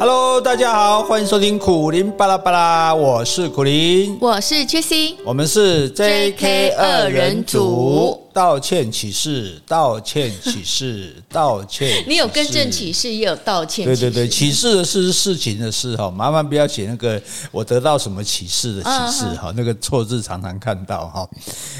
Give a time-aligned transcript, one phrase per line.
[0.00, 8.18] Hello，大家好，欢迎收听苦林巴拉巴拉，我是苦林，我是 Jessie，我们是 JK 二人组。
[8.32, 12.02] 道歉启事，道歉启事， 道歉。
[12.08, 13.84] 你有更正启事，也有道歉。
[13.84, 17.20] 对对对，启事是事情的事哈，麻烦不要写那个
[17.50, 21.28] 我得到什么启示的启示哈，那个错字常常看到哈。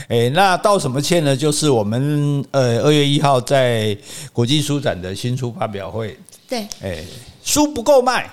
[0.09, 1.34] 哎，那道什么歉呢？
[1.34, 3.97] 就是我们呃二月一号在
[4.30, 6.19] 国际书展的新书发表会。
[6.47, 7.02] 对，哎。
[7.43, 8.30] 书不够卖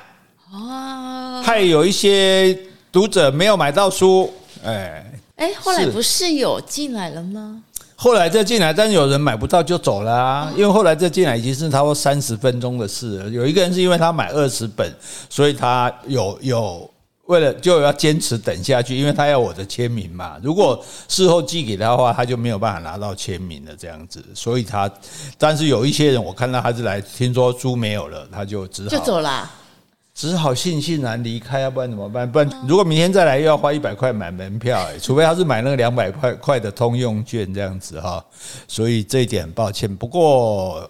[0.51, 2.57] 哦，还有一些
[2.91, 4.31] 读者没有买到书，
[4.63, 7.61] 哎哎，后来不是有进来了吗？
[7.95, 13.29] 后来再进来，但是有人买不到就走了啊，因为后来再进来已经是差不多三十分钟的事了。
[13.29, 14.93] 有一个人是因为他买二十本，
[15.29, 16.89] 所以他有有。
[17.27, 20.37] 为了就要坚持等下去，因为他要我的签名嘛。
[20.41, 23.75] 如果事后寄给他的话，他就没有办法拿到签名了。
[23.75, 24.89] 这样子，所以他，
[25.37, 29.51] 但是有一些人，我看到他是来，听说猪没有了，他就只好就走了，
[30.13, 31.59] 只好悻悻然离开。
[31.59, 32.31] 要不然怎么办？
[32.31, 34.87] 不然如果明天再来，又要花一百块买门票。
[35.01, 38.23] 除非他是买那个两百块块的通用券这样子哈。
[38.69, 39.93] 所以这一点抱歉。
[39.93, 40.89] 不过，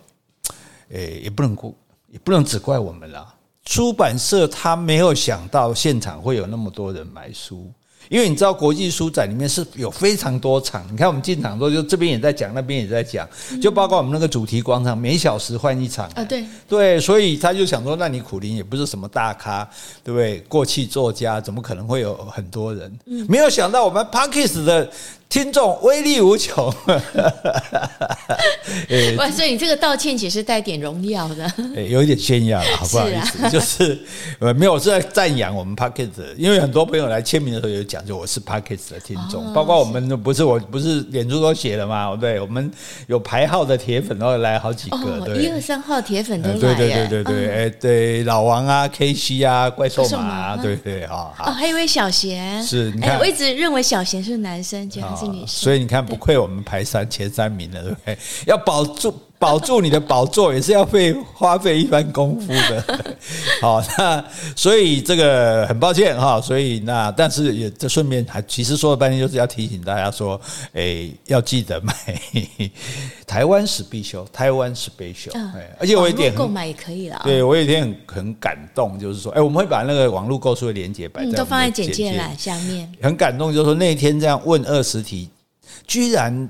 [0.89, 1.71] 诶，也不能怪，
[2.11, 3.33] 也不能只怪我们啦。
[3.67, 7.69] 出版社他没有想到现场会有那么多人买书，
[8.07, 10.87] 因为你知道国际书展里面是有非常多场。
[10.89, 13.27] 你看我们进场之后，就这边也在讲，那边也在讲，
[13.61, 19.69] 就包括我们那个主题广场，每小时换一场啊，对对，所以他就想说，那你苦林也不是什么大咖，
[20.01, 20.39] 对不对？
[20.47, 22.97] 过气作家怎么可能会有很多人？
[23.27, 24.89] 没有想到我们 Podcast 的。
[25.29, 26.65] 听众威力无穷，
[29.17, 29.29] 哇！
[29.29, 31.51] 所以你这个道歉其实带点荣耀的，
[31.89, 33.09] 有一点炫耀了，好不好？
[33.09, 33.49] 意思？
[33.49, 33.99] 就是
[34.39, 42.15] 呃，没有，我是在赞扬我们 Podcast，因为很多朋友来签名的时候有讲，就我是 Podcast 的听众，包括我们不是我不是脸书都写了吗？
[42.19, 42.71] 对，我们
[43.07, 54.89] 有排号的铁粉都来好几个，对，一二三号铁粉都来，对对对对对，哎，对，老王啊，K C 啊，怪兽马啊，对对哈，哦，还有一位小贤，是，你看，我一直认为小贤是男生，
[55.47, 58.17] 所以你看，不愧我们排三前三名了，对不对？
[58.45, 62.83] 要保住保住你的宝座，也是要费花费一番功夫的。
[63.61, 64.23] 好，那
[64.55, 70.41] 所以这个很抱歉哈，所以那但是也这顺便还其实说了半天，就是要提醒大家说，
[70.73, 71.93] 诶，要记得买
[73.27, 75.31] 台湾史必修，台湾史必修。
[75.33, 77.21] 哎，而且我有一点购买也可以了。
[77.23, 82.91] 对我有一点很很感动，就是说，哎，我们会把那个网络购书的链接摆在，都放在简介栏下面。
[83.03, 85.29] 很感动，就是说那天这样问二十题，
[85.85, 86.49] 居然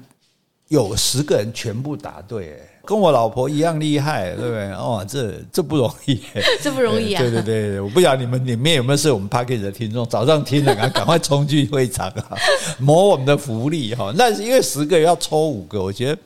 [0.69, 2.59] 有十个人全部答对，哎。
[2.87, 4.71] 跟我老婆一样厉害，对不对？
[4.79, 6.21] 哦，这这不容易，
[6.63, 7.21] 这不容易啊！
[7.21, 12.37] 对对对，我不晓得你们里面有没有是我们 p a c k a g e 的听众，早上听了 赶快冲去会场啊，
[12.79, 14.13] 谋我们的福利哈。
[14.15, 16.17] 那是因为十个要抽五个，我觉得。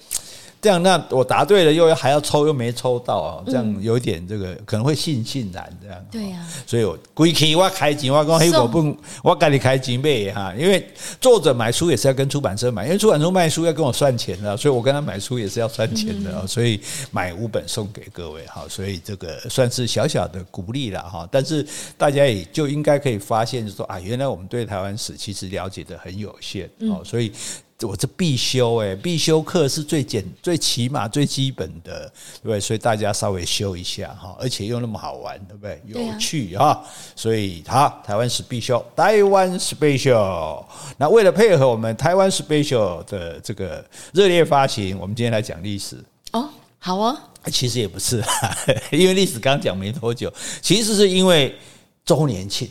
[0.62, 3.44] 这样，那我答对了，又要还要抽，又没抽到啊！
[3.48, 6.06] 这样有点这个可能会悻悻然这样。
[6.12, 10.54] 对呀，所以我归期我开钱，我讲嘿，我不，我赶紧开钱卖哈。
[10.56, 10.88] 因为
[11.20, 16.46] 作者买书也是要跟出版社买，因为出版社卖书要跟我算钱的，所以我跟他买书也是要算钱的。
[16.46, 16.80] 所以
[17.10, 21.28] 买五本送给各位哈，所以这个算是小小的鼓励了哈。
[21.32, 21.66] 但是
[21.98, 27.32] 大家也就应该可以发现，就说啊，原来我们对台湾史其实了解的很有限哦，所以。
[27.88, 32.02] 我这必修诶，必修课是最简、最起码、最基本的，
[32.36, 32.60] 对不对？
[32.60, 35.82] 所以大家稍微修一下哈，而且又那么好玩，对不对？
[35.88, 36.84] 有趣哈，
[37.16, 40.64] 所以好，台湾是必修，台湾 special。
[40.98, 45.98] 那为了配合我们台湾 special 的这个热烈发行，我们今天来讲历史
[46.34, 46.50] 哦。
[46.78, 47.16] 好啊，
[47.52, 48.24] 其实也不是，
[48.92, 50.32] 因为历史刚讲没多久，
[50.62, 51.56] 其实是因为
[52.04, 52.70] 周年庆，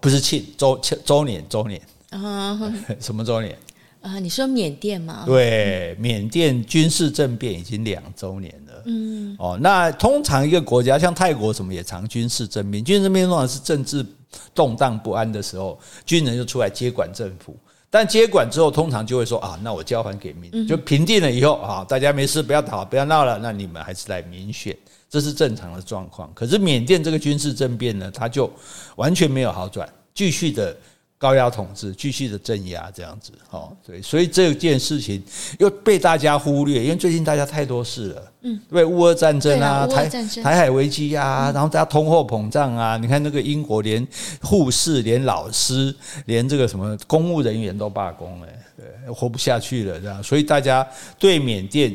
[0.00, 1.80] 不是庆周周周年周年
[2.10, 2.58] 啊？
[3.00, 3.56] 什么周年？
[4.00, 5.24] 啊，你说缅甸吗？
[5.26, 8.82] 对，缅甸军事政变已经两周年了。
[8.86, 14.06] 嗯，哦，那通常一个国家像泰国什么也常军事政变，军事政变通常是政治
[14.54, 17.56] 动荡不安的时候，军人就出来接管政府。
[17.90, 24.76] 但接管之后，通常就会说啊，那我交还给民，就平定了以后啊，大家没事，不要吵，不要闹了，那你们还是来民选，
[25.10, 26.30] 这是正常的状况。
[26.34, 28.48] 可是缅甸这个军事政变呢，它就
[28.96, 30.76] 完全没有好转，继续的。
[31.18, 35.20] 高压统治，继续的镇压，这样子，哦，对，所以这件事情
[35.58, 44.06] 又被大家忽略，因为最近大家太多事了，嗯，对，乌俄战争啊，台台海危机啊，然后大家通货膨胀啊，你看那个英国连
[44.40, 45.94] 护士、连老师、
[46.26, 50.88] 连这个什么公务人员都罢工了，对，活不下去了，这样，所以大家
[51.18, 51.94] 对缅甸。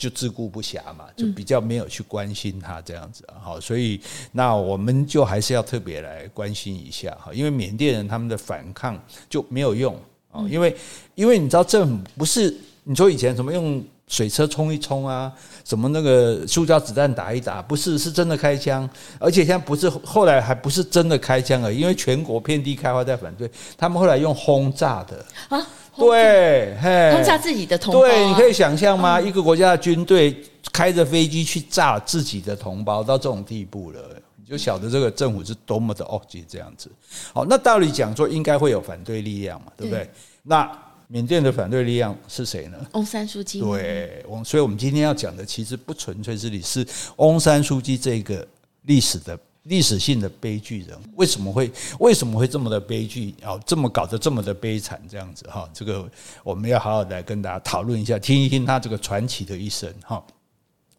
[0.00, 4.00] 就自顾不暇嘛，就比较没有去关心他这样子，好，所以
[4.32, 8.98] 那我们就还是要特别来关心一下哈，因为缅甸人他们的反抗
[9.28, 9.94] 就没有用
[10.32, 10.74] 啊，因为
[11.14, 15.32] 因为你知道政府不是你说以前什么用水车冲一冲啊，
[15.64, 18.86] 什么那个塑胶子弹打一打，不是，是真的开枪，
[19.20, 23.48] 而且现在不是后来还不是真的开枪而已，因为全国遍地开花在反对，
[23.78, 25.64] 他们后来用轰炸的啊，
[25.96, 26.76] 对，
[27.14, 29.20] 轰炸自己的同胞，对，你可以想象吗？
[29.20, 30.36] 一个国家的军队
[30.72, 34.00] 开着飞机去炸自己的同胞，到这种地步了，
[34.36, 36.90] 你就晓得这个政府是多么的恶极这样子。
[37.32, 40.02] 好，那道理讲说应该会有反对力量嘛，对不对？
[40.02, 40.10] 对
[40.42, 40.68] 那。
[41.12, 42.78] 缅甸的反对力量是谁呢？
[42.92, 43.60] 翁山书记。
[43.60, 46.86] 对，所以我们今天要讲的其实不纯粹是你是
[47.16, 48.46] 翁山书记这个
[48.82, 51.68] 历史的历史性的悲剧人，为什么会
[51.98, 53.58] 为什么会这么的悲剧啊？
[53.66, 55.68] 这么搞得这么的悲惨这样子哈？
[55.74, 56.08] 这个
[56.44, 60.24] 我们要好好的来跟大家讨论一下，听一听他这个传奇的一生哈。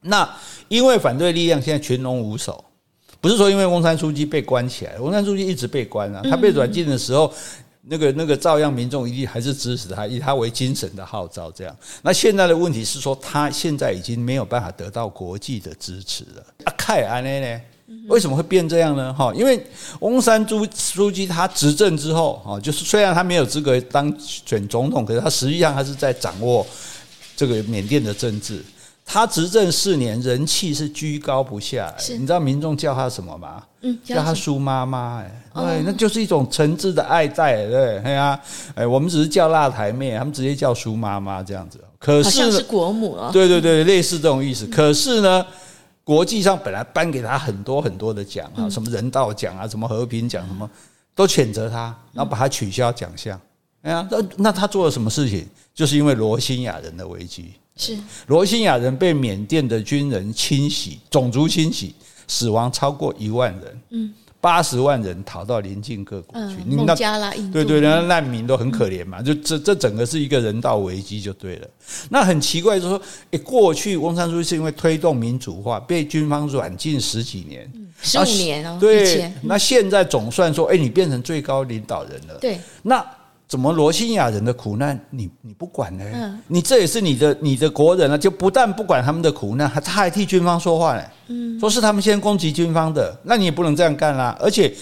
[0.01, 0.29] 那
[0.67, 2.61] 因为反对力量现在群龙无首，
[3.21, 7.33] 不是说因为翁山书记被关起来，翁山书记一直被关啊，他被软禁的时候。
[7.83, 11.75] 那个那个照样民众一定还是支持他，以他为精神的号召这样。
[12.03, 16.45] 那现在的问题是说，他现在已经没有办法得到国际的支持了。
[16.65, 17.61] 啊，凯安呢？
[18.07, 19.13] 为什么会变这样呢？
[19.13, 19.61] 哈，因为
[19.99, 26.65] 翁山朱书记他执政之后，哈，就是虽然他没有资格当选总统，可是他实际上他是在掌握
[27.35, 28.63] 这个缅甸的政治。
[29.13, 31.93] 他执政四年，人气是居高不下。
[32.11, 33.61] 你知道民众叫他什么吗？
[33.81, 35.17] 嗯，叫他苏妈妈。
[35.17, 37.57] 哎，对，那就是一种诚挚的爱戴。
[37.67, 38.39] 对，对呀，
[38.73, 41.77] 哎，我们只是叫辣台妹，他们直接叫苏妈妈这样子。
[41.99, 43.29] 可是是国母哦。
[43.33, 44.65] 对对对，类似这种意思。
[44.67, 45.45] 可是呢，
[46.05, 50.69] 国际上本来颁给他很多很多的奖啊，什么人道奖啊，什么和平奖，什么
[51.13, 53.37] 都谴责他，然后把他取消奖项。
[53.81, 55.47] 哎呀，那那他做了什么事情？
[55.73, 57.53] 就是因为罗兴亚人的危机。
[57.77, 57.97] 是
[58.27, 61.95] 罗兴亚人被缅甸的军人清洗，种族清洗，
[62.27, 63.81] 死亡超过一万人。
[63.89, 66.57] 嗯，八十万人逃到邻近各国去。
[66.65, 69.19] 孟加拉、对对，那难民都很可怜嘛。
[69.21, 71.67] 就这这整个是一个人道危机，就对了。
[72.09, 73.01] 那很奇怪，就是说，
[73.31, 77.71] 诶，过去翁山书记是因为推动民主化，被军方软禁十几年，
[78.03, 78.77] 十五年哦。
[78.79, 82.37] 对，那现在总算说，诶，你变成最高领导人了。
[82.39, 83.03] 对，那。
[83.51, 86.05] 怎么罗兴亚人的苦难你你不管呢？
[86.13, 91.03] 嗯，你这也是你的你的国人啊，就不但不管他们的苦难，还他还替军方说话呢。
[91.27, 94.37] 嗯，说是他们先攻击军方的，那你也不能这样干啦。
[94.39, 94.73] 而且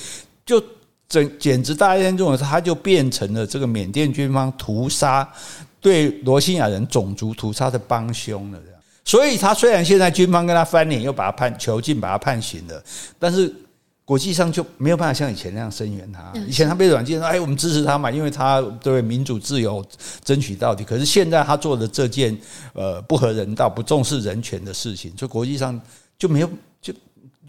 [0.46, 0.64] 就
[1.08, 5.28] 整简直大家认为，他就变成了这个缅甸军方屠杀
[5.82, 8.60] 对罗兴亚人种族屠杀的帮凶了。
[9.04, 12.84] 所以他虽然现在军方跟他翻脸，又把他判囚禁，把他判刑了，
[13.18, 13.52] 但是。
[14.10, 16.34] 国际上就没有办法像以前那样声援他。
[16.48, 19.86] 以前他被软禁，哎，我们支持他嘛，因为他对民主自由
[20.24, 20.84] 争取到底。
[20.84, 22.36] 可是现在他做的这件
[22.74, 25.80] 呃不合人道、不重视人权的事情，就国际上
[26.18, 26.50] 就没有
[26.82, 26.92] 就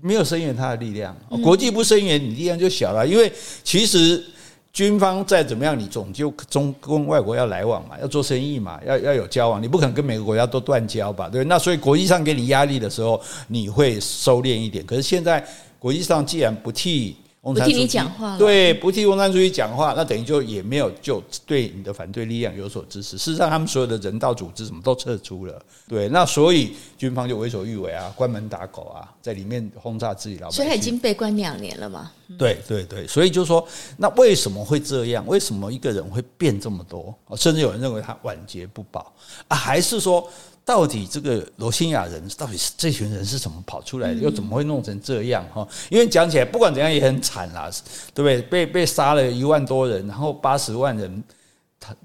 [0.03, 1.17] 没有声援他的力量。
[1.43, 3.07] 国际不声援，你力量就小了。
[3.07, 3.33] 因为
[3.65, 4.23] 其实
[4.71, 11.27] 军方再怎么样，你总就中跟外国要来往嘛，要做生意嘛，要要有交往，你不可能跟每个国家都断交吧？
[11.27, 13.19] 对，那所以国际上给你压力的时候，
[13.49, 14.85] 你会收敛一点。
[14.85, 15.43] 可是现在。
[15.81, 23.17] 国际上既然不替翁山苏姬，不替你讲话，对，不替翁山苏姬讲话，那等于就也没有就对你的反对力量有所支持。
[23.17, 30.57] 事实上，他们所有的人道组织什么都撤出了，对，那所以军方就为所欲为啊，关门打狗啊，在里面轰炸自己老百姓。
[30.57, 32.13] 所以他已经被关两年了嘛？
[32.39, 33.67] 对对对，所以就是说，
[33.97, 35.27] 那为什么会这样？
[35.27, 37.15] 为什么一个人会变这么多？
[37.37, 39.11] 甚至有人认为他晚节不保
[39.49, 40.31] 啊，还是说？
[40.71, 44.21] 到底这个罗兴亚人到底是这群人是怎么跑出来的？
[44.21, 45.45] 又怎么会弄成这样？
[45.53, 47.69] 哈，因为讲起来不管怎样也很惨啦，
[48.15, 48.41] 对不对？
[48.43, 51.25] 被被杀了一万多人，然后八十万人。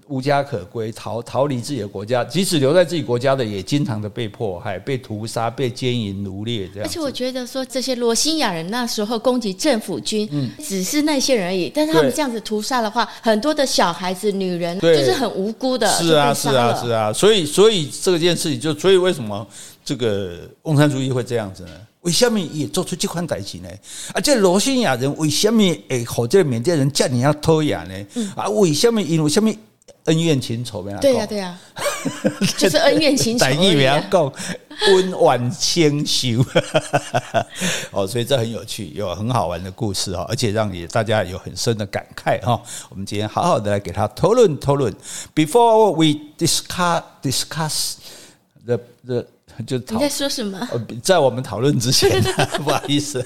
[0.07, 6.87] 无家可归，逃逃离自己的国家，即使留在自己国家的，也经常的被迫害、被屠杀、被奸淫奴隶这样。
[6.87, 11.69] 而且我觉得说，这些罗兴亚人那时候攻击政府军，嗯，只是那些人而已。
[11.75, 17.11] 但是他们这样子屠杀的话，很多的小孩子、女人，就是很无辜的，是啊，是啊，是啊。
[17.11, 19.45] 所以，所以这件事情就，所以为什么
[19.83, 21.71] 这个共产主义会这样子呢？
[22.05, 23.69] 为什么也做出这款代志呢？
[24.13, 28.05] 啊，这罗兴亚人为什么会和这个缅甸人这样讨厌呢？
[28.15, 29.51] 嗯、啊，为什么因为什么？
[30.05, 31.81] 恩怨情仇，没对呀、啊，对呀、啊，
[32.59, 33.43] 就是恩怨情仇。
[33.43, 34.31] 等于没讲
[34.89, 36.45] 温婉牵修，
[37.89, 42.61] 哦，所以这很有趣，有很好玩的故事哈，而且让你大家有很深的感慨哈。
[42.91, 44.93] 我们今天好好的来给他讨论讨论。
[45.33, 47.95] Before we discuss discuss
[48.63, 49.25] the the
[49.65, 50.67] 就你在说什么？
[51.01, 52.21] 在我们讨论之前，
[52.63, 53.25] 不好意思，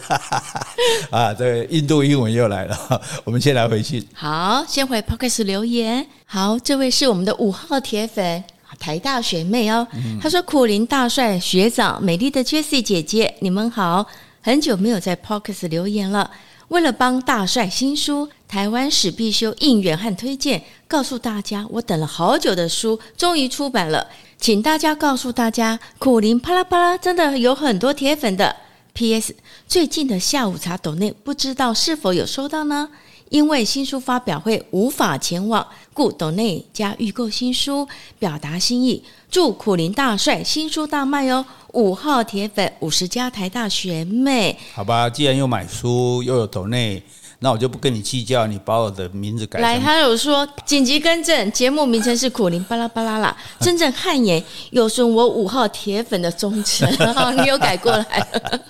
[1.10, 3.02] 啊，这个印度英文又来了。
[3.24, 4.06] 我们先来回去。
[4.14, 6.06] 好，先回 Podcast 留言。
[6.26, 8.44] 好，这位是我们的五号铁粉，
[8.78, 9.88] 台大学妹哦。
[10.22, 14.06] 他说：“苦林大帅学长，美丽的 Jessie 姐姐，你们好，
[14.42, 16.30] 很久没有在 Podcast 留言了。
[16.68, 24.06] 为了帮大帅新书《台湾史必修》应援和推荐，告诉大家，我等了好久的书终于出版了。”
[24.40, 28.56] 请大家告诉大家，苦苓啪啦啪啦真的有很多铁粉的。
[28.94, 29.36] P.S.
[29.68, 32.90] 最近的下午茶抖内不知道是否有收到呢？
[33.30, 39.04] 因为新书发表会无法前往，故抖内加预购新书，表达心意。
[39.30, 41.46] 祝苦苓大帅新书大卖哦！
[41.74, 47.04] 五号铁粉五十加台大学妹，好吧，既然又买书又有抖内。
[47.42, 49.60] 那我就不跟你计较，你把我的名字改。
[49.60, 53.36] 来，他有说紧急更正，节目名称是苦林巴拉巴拉啦。
[53.62, 58.62] 真正汗颜有损我五号铁粉的忠诚，好， 你又改过来了。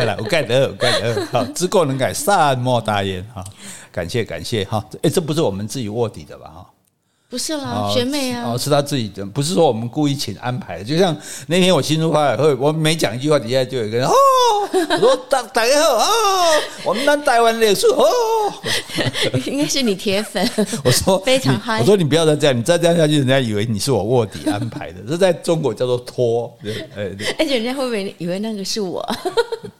[0.06, 3.44] 来，我改得，我改得，好，知过能改，善莫大焉，哈，
[3.92, 6.63] 感谢感谢，哈，哎，这不是我们自己卧底的吧，哈。
[7.34, 10.84] 不是啦，学妹啊，哦，是他自己的，不是说我们故意请安排的。
[10.84, 11.16] 就像
[11.48, 14.12] 那天我新书发布会，我每讲一句话，底下就有一个人哦，
[14.70, 16.06] 我说大大家好哦，
[16.84, 18.06] 我们那台湾脸书哦，
[19.46, 20.48] 应该是你铁粉。
[20.84, 25.00] 我说非常嗨，我说你不要再这样，你再这样下去，人家以为你是我卧底安排的。
[25.08, 29.04] 这在中国叫做托，对，哎对，而且人家会不会以为那个是我？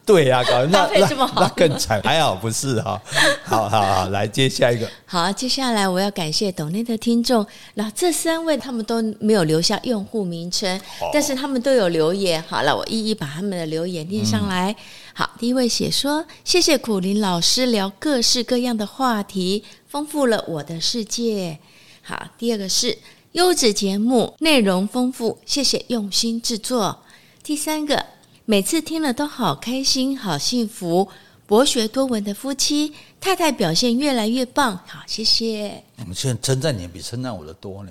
[0.06, 0.88] 对呀、啊， 搞那
[1.36, 3.00] 那更惨，还好不是哈。
[3.42, 4.88] 好好好，来接下一个。
[5.06, 7.46] 好，接下来我要感谢抖内的听众。
[7.74, 10.80] 那这三位他们都没有留下用户名称，
[11.12, 12.42] 但是他们都有留言。
[12.46, 14.74] 好了，我一一把他们的留言念上来。
[15.14, 21.58] 好，第一位写说：“谢谢苦林老师聊各式各样的话题，丰富了我的世界。”
[22.02, 22.98] 好，第二个是
[23.32, 26.98] 优质节目，内容丰富，谢谢用心制作。
[27.42, 28.04] 第三个，
[28.46, 31.08] 每次听了都好开心，好幸福。
[31.46, 35.82] 博学多闻的夫妻，太太表现越来越棒，好，谢谢。
[35.98, 37.90] 我们现在称赞你比称赞我的多呢。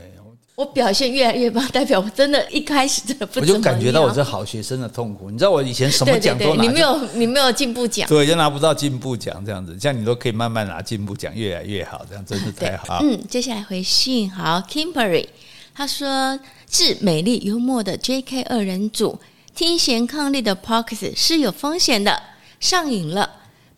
[0.55, 3.39] 我表现越来越棒，代表我真的一开始真的不。
[3.39, 5.31] 我就感觉到我是好学生的痛苦。
[5.31, 9.75] 你知道我以前什么奖都拿，你没有你没有进步奖，对，就拿不到进步奖这样子。
[9.79, 12.99] 像你都可以慢慢拿进步奖，越来越好，这样真是太好。
[13.01, 15.25] 嗯，接下来回信，好，Kimberly，
[15.73, 19.19] 他说致美丽幽默的 JK 二人组，
[19.55, 22.23] 听贤伉俪的 Podcast 是有风险的，
[22.59, 23.29] 上瘾了。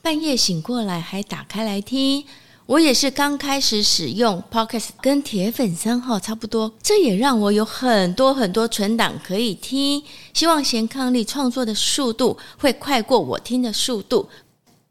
[0.01, 2.23] 半夜醒过来还打开来听，
[2.65, 10.01] 我也是刚开始使用 Podcast，跟铁粉三号差不多，这也让我有很多很多存档可以听。
[10.33, 14.29] 希望贤伉俪创作的速度会快过我听的速度。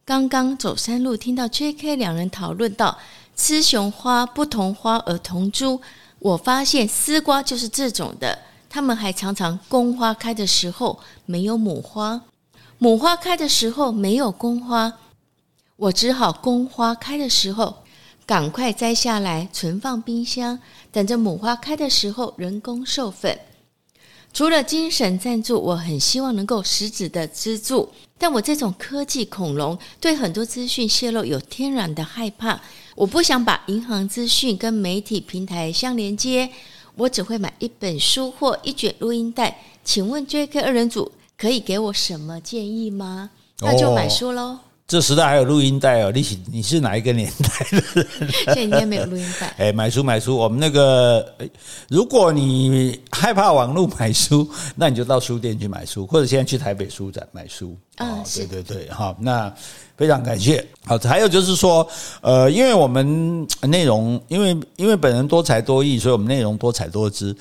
[0.04, 2.98] 刚刚走山路听到 JK 两人讨论到
[3.34, 5.80] 雌雄花不同花而同株，
[6.18, 8.38] 我发现丝瓜就是这种的，
[8.74, 12.22] 他们还常常公花开的时候没有母花，
[12.78, 14.94] 母花开的时候没有公花。
[15.76, 17.84] 我只好公花开的时候，
[18.26, 20.58] 赶快摘下来存放冰箱，
[20.90, 23.38] 等着母花开的时候人工授粉。
[24.32, 32.60] 除了精神赞助，我很希望能够实质的资助，但我这种科技恐龙对很多资讯泄露有天然的害怕，
[32.96, 36.50] 我不想把银行资讯跟媒体平台相连接，
[36.96, 39.58] 我只会买一本书或一卷录音带。
[39.82, 43.30] 请问 JK 二人组可以给我什么建议吗？
[43.60, 44.58] 那就买书喽。
[44.86, 48.30] 这时代还有录音带哦，你是你是哪一个年代的人？
[48.44, 49.46] 现在应该没有录音带。
[49.56, 51.26] 哎，买书买书，我们那个，
[51.88, 57.74] 如果你害怕网络买书， 那你就到书店去买书，或者现在去台北书展买书。
[57.96, 59.50] 啊，对对对，好，那
[59.96, 60.62] 非常感谢。
[60.84, 61.88] 好，还有就是说，
[62.20, 67.34] 呃，因为我们内容，因为因为本人多才多艺，所以我们内容多彩多姿。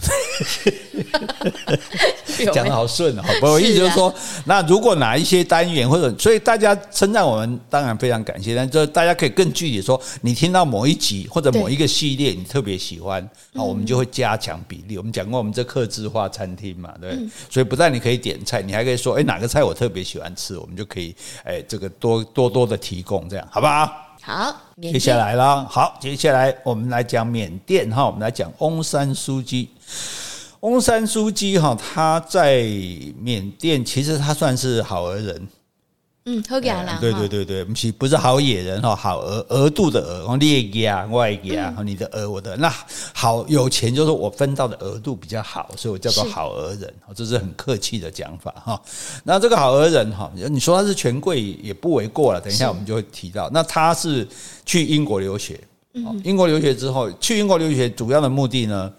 [2.54, 4.12] 讲的好顺哦，不我意思就是说，
[4.46, 8.54] 那如果哪一些单元或者，所以大家称赞我们，当然非常感谢。
[8.54, 13.22] 但就大家可以更具体说，你听到某一集或者某一个系列，你特别喜欢，
[13.54, 14.96] 啊，我们就会加强比例。
[14.96, 17.18] 我们讲过，我们这客制化餐厅嘛，对，
[17.50, 24.09] 所以不但你可以点菜，你还可以说，哎，哪个菜我特别喜欢吃，我们就可以，哎，这个多多多的提供，这样好不好？
[24.22, 29.70] 好，接下来啦，好，接下来我们来讲缅甸哈，我们来讲翁山苏姬。
[30.60, 32.62] 翁山苏姬哈，他在
[33.18, 35.48] 缅甸其实他算是好儿人，
[36.26, 42.70] 嗯，好野人，对对对对，不是不是好野人哈，好额额度的额，你的家我的家，你的额我的那
[43.14, 48.80] 好有钱，就是我分到的额度比较好，所以我叫做好儿人，这是很客气的讲法哈。
[49.24, 53.48] 那这个好儿人哈，你说他是权贵也不为过了，等一下我们就会提到。
[53.50, 54.28] 那他是
[54.66, 55.58] 去英国留学，
[56.22, 58.92] 英国留学之后去英国留学主要的目的呢？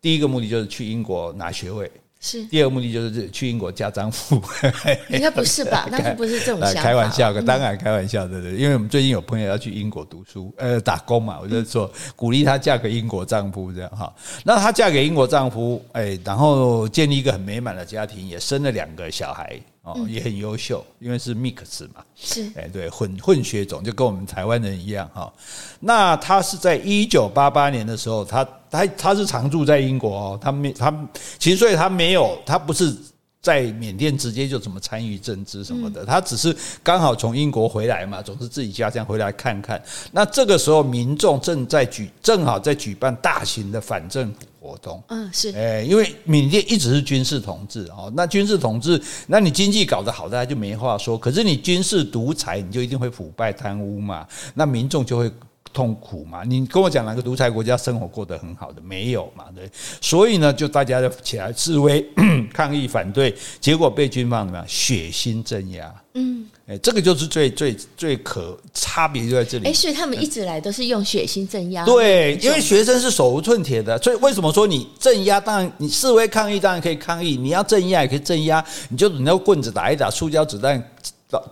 [0.00, 2.44] 第一个目的就是去英国拿学位，是。
[2.44, 4.40] 第二个目的就是去英国嫁丈夫，
[5.10, 5.88] 应该不是吧？
[5.90, 6.82] 那不是这种想法。
[6.82, 8.52] 开玩笑，当然开玩笑，对对。
[8.52, 14.12] 因为我们最近有朋友要去英国读书，呃，打工嘛，我就说鼓励她嫁给英国丈夫这样哈。
[14.44, 25.32] 那她嫁给英国丈夫，哎，然后建立一个很美满的家庭，也生了两个小孩，哦，也很优秀，因为是 mix 嘛，是，哎，对，混混血种，就跟我们台湾人一样哈。
[25.80, 30.92] 那他是在一九八八年的时候，他他他是常住在英国哦，他没他
[31.38, 32.96] 其实所以他没有，他不是。
[33.42, 39.82] 在缅甸直接就怎么参与政治什么的，他只是刚好从英国回来嘛，总是自己家乡回来看看。
[40.12, 45.02] 那这个时候民众正在举，正好在举办大型的反政府活动。
[45.08, 45.50] 嗯，是。
[45.56, 51.16] 哎，因为缅甸一直是军事统治哦，那军事统治，那你经济搞得好，大家就没话说。
[51.16, 55.32] 可是你军事独裁，你就一定会腐败贪污嘛，那民众就会。
[55.72, 56.42] 痛苦嘛？
[56.42, 58.82] 你跟我讲哪个独裁国家生活过得很好的？
[58.82, 59.44] 没有嘛？
[59.54, 59.70] 对，
[60.00, 62.04] 所以呢，就大家就起来示威、
[62.52, 64.66] 抗议、反对，结果被军方怎么样？
[64.68, 65.92] 血腥镇压。
[66.14, 69.68] 嗯，哎，这个就是最最最可差别就在这里。
[69.68, 71.84] 哎，所以他们一直来都是用血腥镇压。
[71.84, 75.40] 对，因为学生是手无寸铁的，所以为什么说你镇压？
[75.40, 80.82] 当然，你示威抗议当然可以抗议，你要镇压也可以镇压，你就你那棍子打一打，塑胶子弹。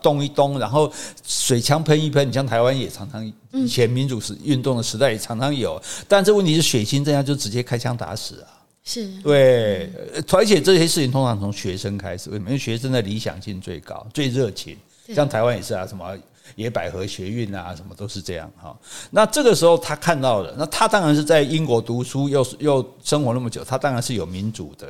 [0.02, 0.92] 动一动，然后
[1.24, 8.57] 水枪喷一喷，你像台湾也常常以前民主时运动的时代也常常有，但这问题是血腥镇压就直接开枪打死啊！
[8.88, 9.92] 是对，
[10.32, 12.48] 而且这些事情通常从学生开始，为什么？
[12.48, 14.76] 因为学生的理想性最高，最热情。
[15.14, 16.16] 像台湾也是啊，什么
[16.56, 18.74] 野百合学运啊，什么都是这样哈。
[19.10, 24.88] 那这个时候他看到了，那他当然是在英国读书，又又生活那么久，他当然是有民主的。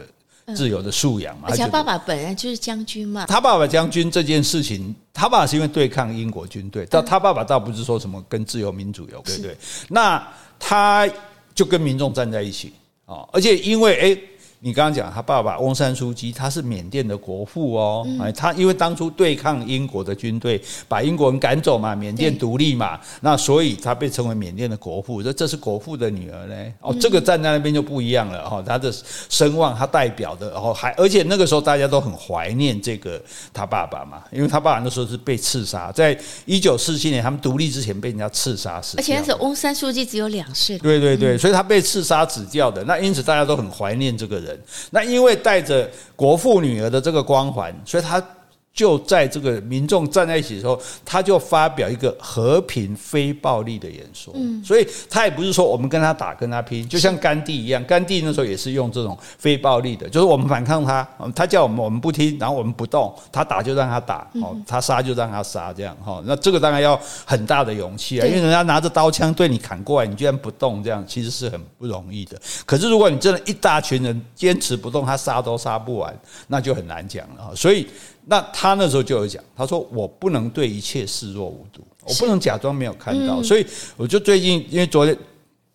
[0.57, 3.27] 自由的素养嘛，而且他爸爸本来就是将军嘛。
[3.27, 9.55] 他爸爸将军这件事情，他爸爸是因为对抗英国军队，但他爸爸倒不是说什么跟自由民主有，对不对？
[9.91, 10.27] 那
[10.59, 11.07] 他
[11.55, 12.73] 就跟民众站在一起
[13.09, 14.23] 啊，而且因为诶。
[14.61, 25.23] 你刚刚讲他爸爸翁山书记，他是缅甸的国父哦，哎，他因为当初对抗英国的军队，把英国人赶走嘛，缅甸独立嘛，那所以他被称为缅甸的国父。
[25.23, 28.93] 这这是国父的女儿呢，哦，这个站在那边就不一样了哈，他的
[29.29, 33.23] 声望，他代表的，然后还而且那个时候大家都很怀念这个
[33.53, 44.48] 他爸爸嘛，因为他爸爸那时候是被刺杀，在一九四七年他们独立之前被人家刺杀死，而且那时候翁山书记只有两岁，对对对，所以他被刺杀死掉的，那因此大家都很怀念这个人。
[44.91, 48.23] 那因为带着国父女儿的这个光环，所以他。
[48.79, 54.33] 就在这个民众站在一起的时候，他就发表一个和平非暴力的演说。
[54.37, 66.23] 嗯，所以他也不是说我们跟他打跟他拼，就像甘地一样，甘地那时候也是用这种非暴力的，就是我们反抗他，他叫我们我们不听，然后我们不动，他打就让他打，哦，他杀就让他杀，这样哈。
[66.25, 72.41] 那这个当然要很大的勇气啊，因为人家拿着刀枪对你砍过来，你居然不动，这样其实是很不容易的。
[72.65, 77.53] 可是如果你真的一大群人坚持不动，他杀都杀不完，那就很难讲了。
[77.57, 77.89] 所以。
[78.31, 83.43] 那他那时候就有讲，他说我不能对一切视若无睹，我不能假装没有看到。
[83.43, 85.17] 所以我就最近，因为昨天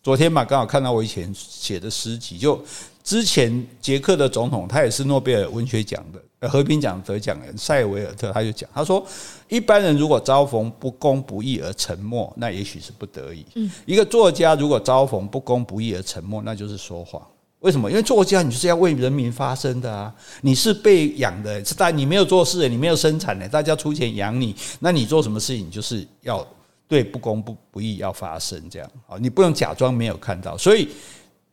[0.04, 2.63] 昨天嘛，刚好看到我以前写的诗集，就
[3.04, 6.06] 之前捷克的总统，他也是诺贝尔文学奖
[6.39, 9.04] 的和平奖得奖人塞维尔特，他就讲，他说
[9.50, 13.44] 一般人如果遭逢不公不义而沉默，那也许是不得已；
[13.88, 17.20] 一个作家如果遭逢不公不义而沉默，那就是说谎。
[17.63, 17.89] 为什么？
[17.89, 20.13] 因为作家你就是要为人民发声的啊！
[20.41, 26.45] 你是被养的，是但你没有做事，你没有生产的，大家出钱养你，那你做什么事情就是要
[26.89, 29.15] 对不公不不义要发声，这样啊！
[29.17, 30.58] 你不能假装没有看到。
[30.58, 30.89] 所以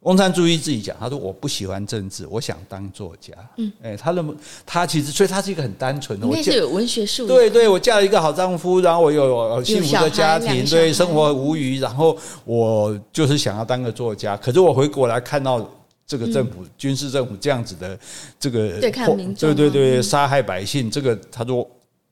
[0.00, 3.32] 翁山注意自己讲，他说我不喜欢政治，我想当作家。
[3.58, 4.34] 嗯，哎，他那么
[4.66, 7.28] 他其实，所以他是一个很单纯的，我是有文学素养。
[7.28, 14.36] 对对，我嫁了一个好丈夫，然后我有幸福的家庭，对生活无虞，然后我就是想要当个作家。
[14.36, 15.64] 可是我回国来看到。
[16.10, 17.96] 这个政府、军事政府这样子的
[18.40, 21.64] 这个对抗民众，对对对，杀害百姓，这个他说，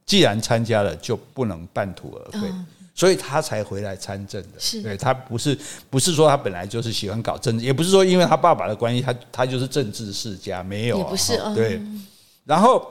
[0.06, 2.48] 既然参加了，就不能半途而废，
[2.94, 4.48] 所以他才回来参政的。
[4.56, 5.58] 是，对他不是
[5.90, 11.36] 不是说他本来就是喜欢搞政治，也不是说因为他爸爸的关系，他他就是政治世家，没有，也不是。
[11.56, 11.82] 对，
[12.44, 12.88] 然后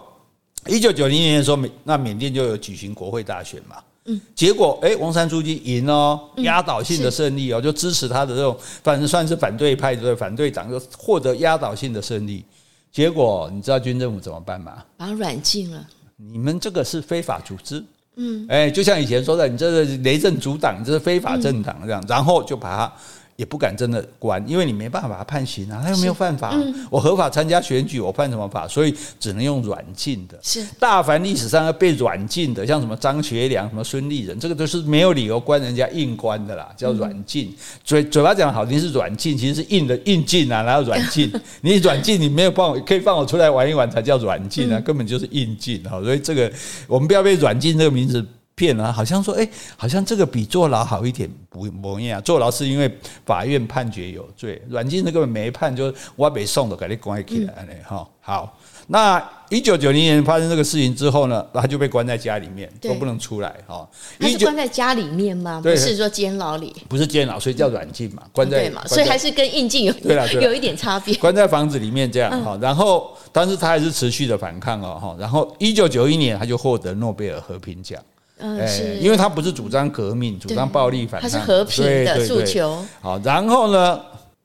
[0.65, 3.77] 一九九零年的时候，那缅甸就有举行国会大选嘛。
[4.07, 12.43] 嗯，结果哎，王山书记赢哦，压倒性的胜利哦，就支持他的这种，反正算是反对派的反对党，就获得压倒性的胜利。
[12.91, 14.83] 结果你知道军政府怎么办吗？
[14.97, 15.85] 把他软禁了。
[16.15, 17.83] 你们这个是非法组织，
[18.15, 22.93] 嗯，哎，就像以前说的，你这个雷震主党，你这是非法政党这样，然后就把他。
[23.37, 26.53] 也不敢真的关，因为你没办法判刑啊，他又没有犯法。
[26.55, 28.67] 嗯、我合法参加选举，我犯什么法？
[28.67, 30.35] 所以只能用软禁的。
[30.41, 37.55] 是大凡历史上要被软禁的，像什么张学良、什么孙立人，这个都是没有理由关人家硬关的啦，叫软禁。
[37.83, 41.31] 嘴嘴巴讲好听是软禁，其实是硬的硬禁啊，哪有软禁？
[41.61, 45.83] 你软禁你没有放，可以放我出来玩一玩才叫软禁啊，根本就是硬禁。
[45.87, 46.51] 好，所以这个
[46.87, 48.25] 我们不要被软禁这个名字
[48.57, 52.19] 骗了，好像说，哎，好像这个比坐牢好一点，不不一样。
[52.23, 52.91] 坐牢是因为
[53.23, 58.09] 法院判决有罪，软禁的根本没判，就我被送的，给你关起来嘞哈。
[58.19, 63.87] 好，那一九九零年发生这个事情之后呢，他就被关在家里面，都不能出来哈。
[64.19, 65.61] 他是关在家里面吗？
[65.63, 66.75] 不是说监牢里？
[66.89, 71.13] 不是监牢，所以叫软禁嘛，关在嘛，所以还是跟硬禁有对了，有一点差别。
[71.17, 75.15] 关在房子里面这样哈，然后但是他还是持续的反抗哦哈。
[75.19, 78.01] 然后一九九一年他就获得诺贝尔和平奖。
[78.39, 82.85] 嗯，是，因为他不是主张革命，主张暴力反抗，他是和平的诉求。
[83.01, 83.99] 好，然后呢，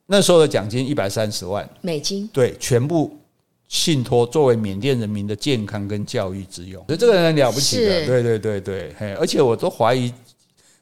[0.07, 3.15] 那时候的奖金一百三十万美金，对，全部
[3.69, 6.83] 信托作为缅甸人民的健康跟教育之用。
[6.87, 10.11] 所以这个人很了不起的，对对对对，嘿，而且我都怀疑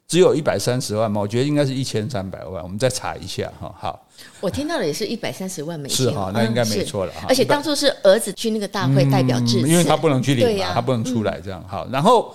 [0.07, 3.75] 只有一百三十万嘛，我觉得应该是一千三百万，我们再查一下哈。
[3.77, 4.07] 好，
[4.39, 7.25] 我听到的也是一百三十万美金，是哈，那应该没错了哈。
[7.27, 11.61] 而且当初是儿子去那个大会代表致辞，因为他不能去领嘛，他不能出来这样。
[11.67, 12.33] 好，然后。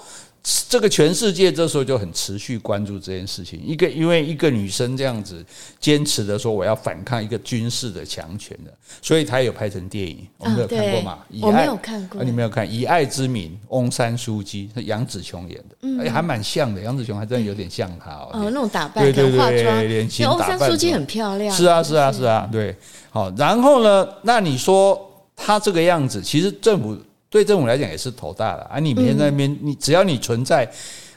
[0.68, 3.60] 这个全世界这时候就很持续关注这件事情。
[3.66, 5.44] 一个因为一个女生这样子
[5.80, 11.18] 坚持的说我要反抗一个军事的强权的，所以她有拍成电影，我们有看过吗？
[11.42, 16.80] 我没有看过，你没有看《以爱之名》，翁山苏姬是杨紫琼演的，嗯，还蛮像的。
[16.80, 20.50] 杨紫琼还真的有点像她哦，那种打扮，对对对，脸型打扮。
[20.50, 22.76] 翁山苏姬很漂亮，是啊是啊是啊，对。
[23.10, 24.08] 好，然后呢？
[24.22, 26.96] 那你说她这个样子，其实政府。
[27.28, 28.78] 对政府来讲也是头大了啊！
[28.78, 30.70] 你每天在那边，你只要你存在，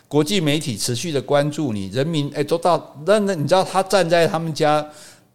[0.07, 4.85] 国际媒体持续的关注你，人民哎都到那那你知道他站在他们家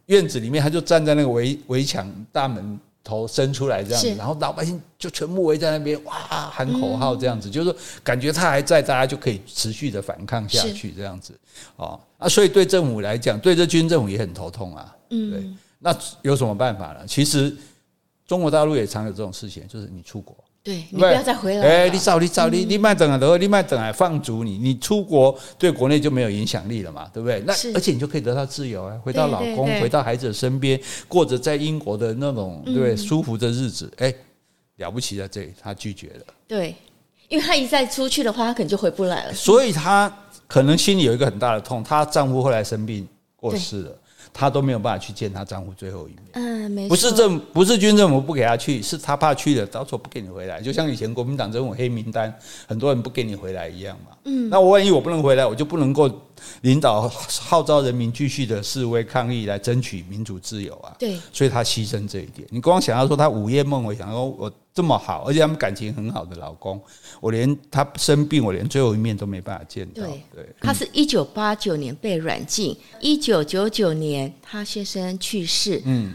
[0.07, 11.33] 院子里面，他就站在那个围围墙大门头伸出来这样子，然后老百姓就全部围在那边哇喊口号这样子，就是说感觉他还在，大家就可以持续的反抗下去这样子
[11.77, 12.27] 哦啊！
[12.27, 14.95] 所以对政府来讲，对这军政府也很头痛啊。
[15.09, 17.05] 嗯，对，那有什么办法呢？
[17.07, 17.55] 其实
[18.27, 20.35] 中国大陆也常有这种事情，就是你出国。
[20.65, 21.67] 对，你不要再回来。
[21.67, 27.39] 哎，你走你走你，你慢等啊，你慢等啊，放逐你，你出国对国内就没有影响力了嘛，对不对？
[27.45, 33.93] 那而且你就可以得到自由啊，回到老公，回到孩子的身边，过着在英国的那种对舒服的日子。
[33.97, 34.11] 哎，
[34.77, 36.33] 了不起在这里，他拒绝了。
[36.47, 36.73] 对，
[37.27, 39.33] 因为他一再出去的话，他可能就回不来了。
[39.35, 40.11] 所以她
[40.47, 43.95] 可能心里有一个很大的痛，她丈夫后来生病过世了。
[44.37, 46.23] 她都没有办法去见她丈夫最后一面。
[46.33, 46.89] 嗯，没错。
[46.89, 50.59] 不是政，不是军政府不给她去，是她怕去了，到时候不给你回来。
[50.59, 54.14] 就像以前国民党这种黑名单，很多人不给你回来一样嘛。
[54.25, 54.49] 嗯。
[54.49, 56.09] 那我万一我不能回来，我就不能够
[56.61, 60.93] 领导号召人民继续的示威抗议，来争取民主自由啊。
[60.99, 61.17] 对。
[61.31, 62.47] 所以他牺牲这一点。
[62.51, 66.81] 你光想要说他午夜梦回，想说我这么好，而且他们感情很好的老公，
[67.21, 70.03] 我连他生病，我连最后一面都没办法见到。
[70.03, 75.81] 对，对，他是一九八九年被软禁，一九九九年他先生去世。
[75.85, 76.13] 嗯，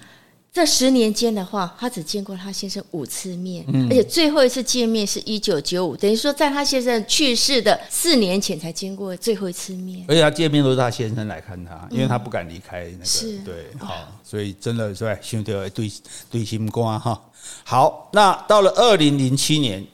[0.53, 10.05] 这十年间的话，他只见过他先生五次面，嗯，而且最后一次见面是一九九五，等于说在他先生去世的四年前才见过最后一次面。
[10.09, 13.05] 而且他见面都是他先生来看他，因为他不敢离开那个。
[13.05, 15.93] 是，对，好，所以真的是吧，兄弟对
[16.29, 17.23] 对心肝哈。
[17.63, 19.87] 好，那到了二零零七年，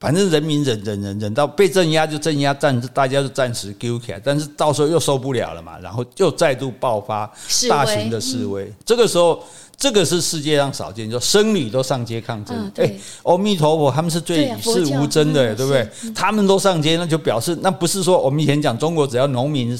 [0.00, 7.30] 反正人民忍忍忍忍到被镇压就镇压，暂大家就暂时丢起来，但是到时候又受不了了嘛，然后又再度爆发
[7.68, 8.72] 大型的示威。
[8.82, 9.44] 这个时候，
[9.76, 12.72] 这个是世界上少见，就僧侣都上街抗争。
[12.76, 12.90] 哎，
[13.24, 15.86] 阿弥陀佛，他们是最与世无争的，对不对？
[16.14, 19.78] 他们都上街，那就表示那不是说我们以前讲中国只要农民。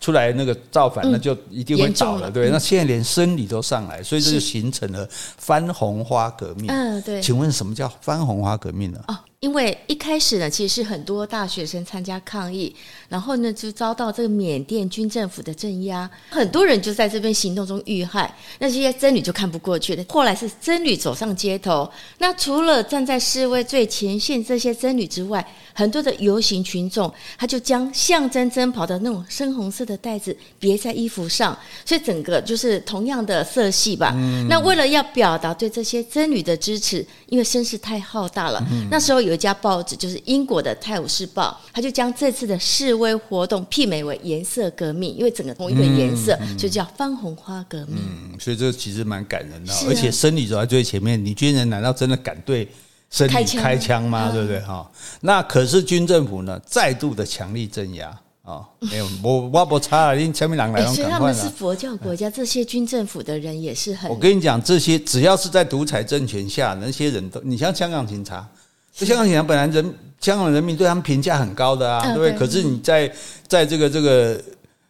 [0.00, 2.50] 出来那个造反，那就一定会倒了，对。
[2.50, 6.66] 那现在连僧侣都上来，所以这就形成了番红花革命。
[6.68, 7.22] 嗯，对。
[7.22, 9.00] 请问什么叫番红花革命呢？
[9.08, 12.74] 哦，因为一开始呢，其实是很多大学生参加抗议，
[13.10, 18.34] 然后呢就遭到这个缅甸军政府的镇压，很多人就在这边行动中遇害。
[18.58, 21.86] 那这些僧侣就看不过去了，后来是僧侣走上街头。
[22.16, 31.54] 那除了站在示威最前线这些僧侣之外，很多的游行群众，他就将象征僧袍的那种深红色的带子别在衣服上，
[31.84, 34.14] 所以整个就是同样的色系吧。
[34.16, 47.96] 嗯、那为了要表达对这些僧侣的支持，因为声势太浩大了，嗯、那时候有一家报纸，就是英国的《泰晤士报》，他就将这次的示威活动媲美为颜色革命，因为整个同一个颜色，嗯、就叫番红花革命。
[47.98, 52.68] 嗯，所以这其实蛮感人的，啊、而且生理走在最前面，你军人难道真的敢对？
[53.10, 54.32] 僧侣开枪吗？
[54.32, 54.58] 对不对？
[54.62, 58.08] 哈，那可是军政府呢，再度的强力镇压
[58.42, 58.66] 啊！
[58.80, 64.10] 没有，我我不差了，因为前面两个来，所以他们是佛教国家，这些军政府的人也是很。
[64.10, 68.53] 我跟你讲，这些只要是在独裁政权下，那些人都，你像香港警察，这
[68.94, 72.32] 香港警察本来人，香港人民对他们评价很高的啊，对不对？
[72.32, 73.12] 可是你在
[73.46, 74.40] 在这个这个。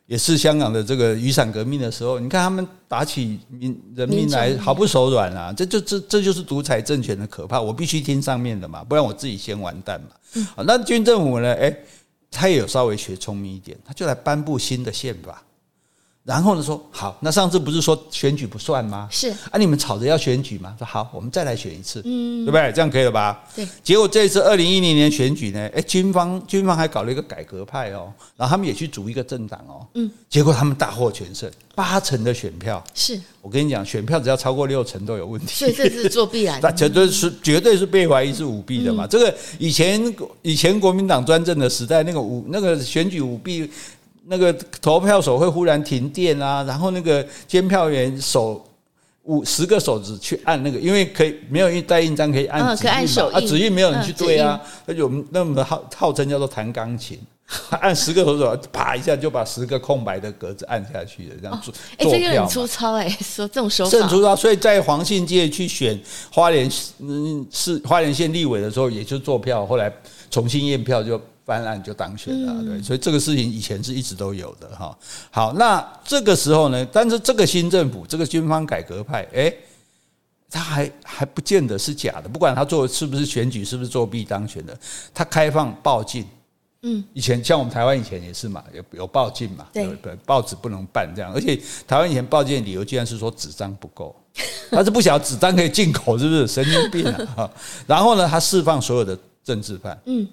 [0.07, 5.51] 也是香港的这个雨伞革命的时候，你看他们打起民人民来毫不手软啊！
[5.51, 7.59] 这就这这就是独裁政权的可怕。
[7.59, 10.45] 我必须听上面的嘛，不然我自己先完蛋嘛。
[10.55, 11.55] 好，那军政府呢？
[11.55, 11.75] 哎，
[12.31, 15.43] 他也有稍微学聪明一点，他就来颁布新的宪法。
[16.25, 19.07] 然后呢，说好，那上次不是说选举不算吗？
[19.11, 20.75] 是啊，你们吵着要选举吗？
[20.79, 22.73] 说好，我们再来选一次，嗯，对不对？
[22.73, 23.45] 这样可以了吧？
[23.55, 23.69] 对。
[23.83, 32.83] 结果这次二零一零年选举呢，诶，军方军方还搞了一个改革派哦，然后他们也去组一个政党哦，嗯，结果他们大获全胜，八成的选票。
[32.95, 39.05] 是我跟你讲，选票只要超过六成都有问题，所以这是作弊来的，那 绝对是绝对是被怀疑是舞弊的嘛。
[39.05, 40.03] 嗯、这个以前
[40.41, 43.71] 以前国民党专政的时代，那个舞那个选举舞弊。
[44.27, 48.65] 那个投票手会忽然停电啊，然后那个监票员手
[49.25, 57.19] 五十个手指去按那个，因为可以没有一带印章可以按指印嘛，哦、啊指印没有人去对啊，那就那么号号称叫做弹钢琴，
[57.81, 61.75] 按十个手指，啪一下就把十个空白的格子按下去了，这样做。
[61.99, 63.99] 哎、这个很粗糙哎，说这种手法。
[63.99, 65.99] 很粗糙，所以在黄信介去选
[66.33, 69.93] 花莲嗯是花莲县立委的时候，也就做票，后来
[70.31, 71.21] 重新验票就。
[71.45, 74.97] 翻案就当选了，对，所以这个事情以前是一直都有的哈。
[75.31, 79.55] 好，那这个时候呢，但是这个新政府，这个军方改革派，哎，
[80.51, 84.75] 他还还不见得是假的，不管他做是不是选举，是不是作弊当选的，
[85.13, 86.25] 他开放报禁，
[86.81, 89.87] 嗯，以前像我们台湾以前也是嘛，有有报禁嘛，对，
[90.25, 94.17] 报纸不能办这样，而且台湾以前报禁的理由居然是说纸张不够，
[94.71, 96.47] 他是不晓得纸张可以进口，是不是？
[96.47, 97.05] 神经病
[97.37, 97.51] 啊？
[97.87, 100.27] 然后呢，他释放所有的政治犯，嗯。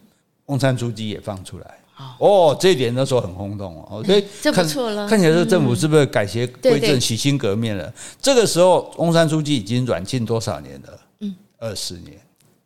[0.52, 1.78] 翁山苏姬也放出来
[2.20, 5.08] 哦，这一点那时候很轰动哦，所以这不错了。
[5.08, 7.94] 看起来这政府是不是改邪归正、洗心革面了？
[8.22, 11.00] 这个时候，翁山书记已经软禁多少年了？
[11.22, 12.20] 嗯，二十年，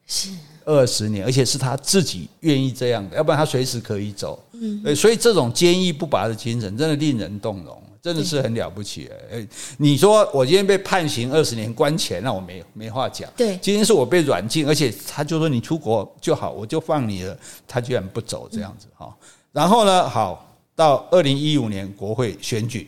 [0.08, 0.30] 是
[0.63, 4.43] 二十年，而且是他自己愿意这样的，要不然他随时可以走。
[4.54, 7.84] 嗯，所以这种坚毅不拔的精神，真的令人动容。
[8.06, 9.48] 真的是很了不起哎！
[9.78, 13.28] 你说我今天被判刑二十年关起来，那我没没话讲。
[13.36, 17.36] 对，今天是我被软禁，而且他就说你出国就好，我就放你了。
[17.68, 19.12] 他居然不走这样子哈。
[19.52, 22.88] 然后呢，好，到二零一五年国会选举，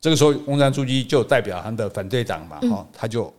[0.00, 3.34] 这个时候翁山书记就代表他的反对党嘛哈，他就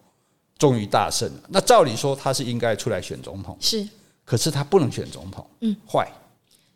[0.57, 1.43] 终于大胜了。
[1.47, 3.87] 那照理说他是应该出来选总统，是，
[4.25, 6.05] 可是他不能选总统，嗯，坏，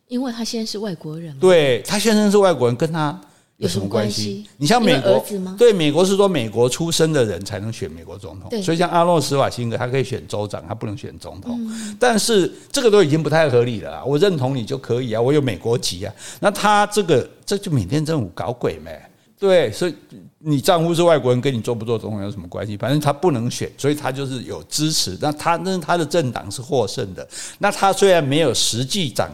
[0.08, 1.38] 因为他现在是外国人。
[1.38, 3.20] 对，他先生是外国人，跟他。
[3.58, 4.46] 有什么关系？
[4.58, 5.26] 你像美国，
[5.58, 11.60] 对美国是说美国出生的人才能选美国总统，所以像阿诺斯瓦辛格，他可以选州长，他不能选总统。
[12.00, 14.06] 但是这个都已经不太合理了。
[14.06, 16.14] 我认同你就可以啊，我有美国籍啊。
[16.40, 18.92] 那他这个这就缅甸政府搞鬼没？
[19.40, 19.96] 对，所以
[20.38, 22.78] 你丈夫是外国人，跟你做不做总统有什么关系？
[22.78, 25.18] 反正他不能选，所以他就是有支持。
[25.20, 27.28] 那他那他的政党是获胜的。
[27.58, 29.32] 那他虽然没有实际掌。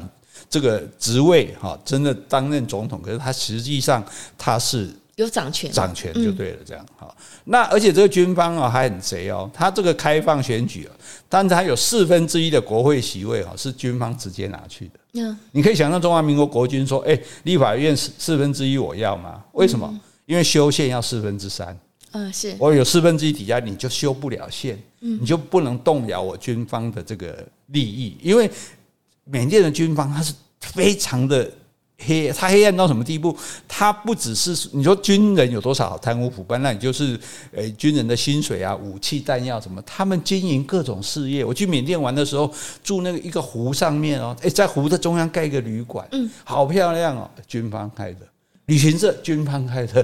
[0.53, 4.05] 这个职位哈，真的担任总统，可是他实际上
[4.37, 7.11] 他是有掌权，掌权就对了，这样哈。
[7.45, 10.93] 那而且这个军方啊还很贼哦，他这个开放选举啊，
[11.27, 14.99] 但是他有四分之一的国会席位哈是军方直接拿去的。
[15.13, 19.43] 嗯，你可以想象中华民国国军说，哎，立法院四四分之一我要吗？
[19.53, 19.99] 为什么？
[20.27, 21.75] 因为修宪要四分之三。
[22.11, 28.47] 嗯，是我有四分之一底下你就修不了宪，你就不能动摇我军方的这个利益，因为
[29.23, 30.31] 缅甸的军方他是。
[30.73, 31.49] 非常的
[32.05, 33.37] 黑，他黑暗到什么地步？
[33.67, 37.17] 他不只是你说军人有多少贪污腐败，那你就是
[37.53, 41.45] 呃军人的薪水啊、武器弹药什么，他们经营各种事业。
[41.45, 42.51] 我去缅甸玩的时候，
[42.83, 48.19] 住那个一个湖上面哦，诶，在湖的中央盖一个旅馆，嗯，好漂亮哦，军方开的。
[48.73, 50.03] 旅行社军方开的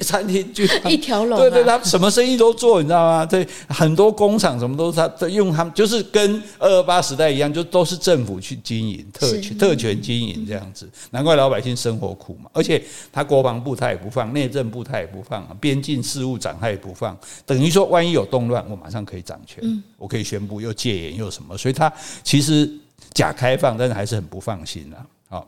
[0.00, 3.26] 餐厅， 军方一条龙，对对，他什么生意都做，你知道吗？
[3.26, 10.88] 对，很多工厂什么都是他都用他们，就是跟二二八时代一样，就都是政府去经营，特权特权经营这样子。
[11.10, 12.48] 难怪老百姓生活苦嘛。
[12.54, 17.14] 而且他国防部他也不放，内政部他也不放，边境事务长他也不放。
[17.44, 19.62] 等于说，万一有动乱，我马上可以掌权，
[19.98, 21.54] 我可以宣布又戒严又什么。
[21.58, 21.92] 所以他
[22.24, 22.66] 其实
[23.12, 25.04] 假开放，但是还是很不放心啊。
[25.28, 25.46] 好。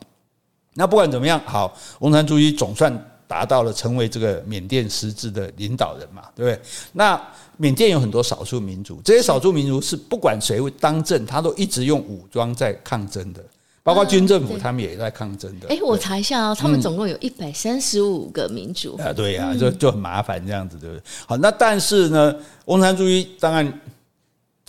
[0.74, 2.92] 那不管怎么样，好，翁山苏姬总算
[3.26, 6.60] 达到了成为这个缅甸实质的领导人嘛，对不对？
[6.92, 7.20] 那
[7.56, 13.44] 缅甸有很多少数民族，这些少数民族是不管谁会当政，他都一直用武装在抗争的，
[13.82, 15.66] 包括军政府，他们也在抗争的。
[15.68, 21.02] 哎，我查一下啊，他们总共有一百三十五个民族啊，对呀，就就很麻烦这样子，对不对？
[21.26, 22.34] 好，那但是呢，
[22.66, 23.80] 翁山苏姬当然。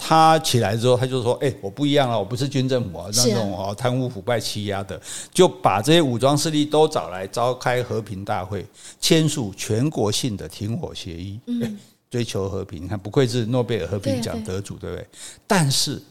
[0.01, 4.99] 他起来之后，他就说：“哎，我不一样了，我不是军政府啊，那种哦贪污腐败欺压的，
[5.33, 8.65] 就把这些武装势力都找来召开和平大会，
[9.01, 11.77] 签署全国性的停火协议，嗯，
[12.09, 12.81] 追求和平。
[12.81, 15.05] 你看，不愧是诺贝尔和平奖得主，对不对？
[15.45, 16.01] 但是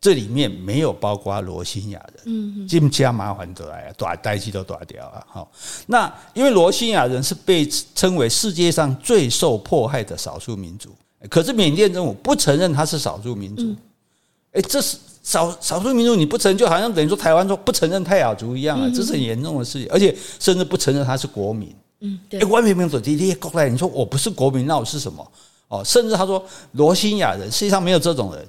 [0.00, 5.24] 这里面没有包括罗兴亚人，嗯，这么加麻烦得来啊，打代机都打掉了。
[5.30, 5.50] 好，
[5.86, 10.94] 那因为罗兴亚人是被称为世界上最受迫害的少数民族。
[11.28, 13.74] 可是缅甸政府不承认他是少数民族，
[14.52, 21.74] 哎，这是少少数民族你不承认，就好像等于说台湾说不承认泰雅族一样啊，这是很严重的事情，而且甚至不承认他是国民。
[22.00, 22.44] 嗯，对。
[22.44, 25.32] 外面没有走地铁过来，你说我不是国民，那我是什么？
[25.68, 28.46] 哦，甚至他说罗兴亚人，实际上没有这种人。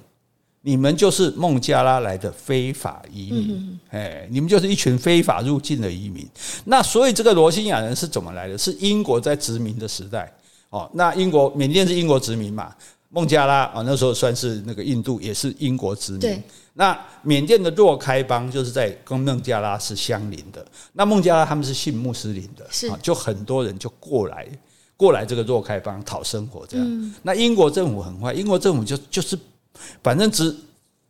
[0.62, 6.28] 你们就是孟加拉来的非法移民，哎，你们就是一群非法入境的移民。
[6.64, 8.58] 那所以这个罗兴亚人是怎么来的？
[8.58, 10.30] 是英国在殖民的时代
[10.70, 10.90] 哦。
[10.94, 12.74] 那英国缅甸是英国殖民嘛？
[13.10, 16.42] 孟加拉啊，那时候算是那个印度也是英国殖民。
[16.74, 20.66] 那缅甸的若开邦就是在跟孟加拉是相邻的。
[20.92, 24.46] 那孟加拉他们是信穆斯林的，是就很多人就过来
[24.96, 27.12] 过来这个若开邦讨生活这样。
[27.22, 29.38] 那英国政府很坏，英国政府就就是。
[30.02, 30.56] 反正殖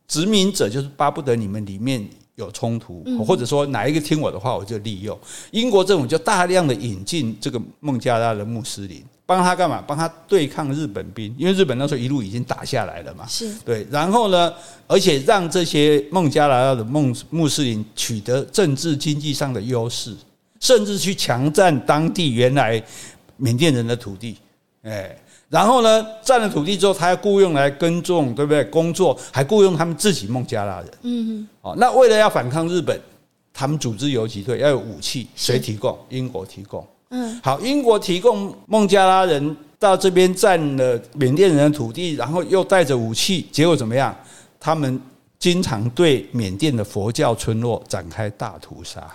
[0.09, 5.17] 殖民者就是巴不得你们里面有冲突，或者说哪一个听我的话，我就利用。
[5.51, 9.83] 英国政府就大量的引进这个孟加拉的穆斯林，帮他干嘛？
[9.85, 13.27] 帮他对抗日本兵，因为日本那时候一路已经打下来了嘛。
[13.27, 14.51] 是对，然后呢，
[14.87, 20.15] 而且让这些孟加拉的孟穆斯林取得政治经济上的优势，
[20.61, 22.81] 甚至去强占当地原来
[23.35, 24.37] 缅甸人的土地，
[24.81, 25.15] 哎。
[25.49, 28.65] 然后呢，占了土地之后，他要雇佣来耕种，对不对？
[28.65, 30.91] 工作还雇佣他们自己孟加拉人。
[31.03, 32.99] 嗯，哦，那为了要反抗日本，
[33.53, 35.97] 他们组织游击队，要有武器，谁提供？
[36.09, 36.85] 英国提供。
[37.09, 44.15] 嗯，好，英国提供孟加拉人到这边占了缅甸人的土地，然后又带着武器，结果怎么样？
[44.59, 44.99] 他们
[45.39, 49.07] 经常对缅甸的佛教村落展开大屠杀。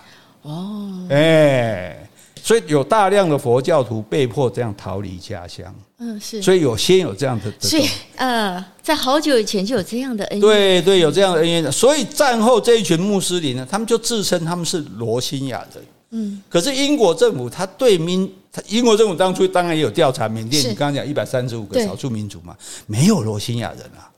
[0.43, 1.97] 哦，哎。
[2.45, 5.73] 所以有大量的佛教徒被迫这样逃离家乡。
[5.99, 6.41] 嗯，是。
[6.41, 10.41] 所以有先有这样的，所以呃，在好久以前就有这样的恩怨。
[10.41, 11.71] 对对，有这样的恩怨。
[11.71, 15.81] 所以战后这一群穆斯林呢，他们就自称他们是罗兴亚人。
[16.13, 16.41] 嗯。
[16.47, 18.31] 可是英国政府他对民，
[18.69, 20.63] 英国政府当初当然也有调查缅甸。
[20.63, 22.55] 你刚刚讲一百三十五个少数民族嘛，
[22.87, 24.09] 没有罗兴亚人啊。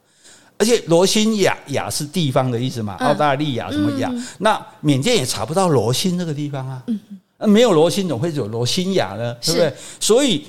[0.58, 4.10] 而且罗兴亚亚是地方的意思嘛，澳大利亚什么亚？
[4.38, 6.81] 那缅甸也查不到罗兴这个地方啊。
[6.88, 6.99] 嗯。
[7.38, 9.36] 那没有罗兴，怎么会有罗兴亚呢？
[9.41, 9.73] 对不对？
[9.99, 10.45] 所以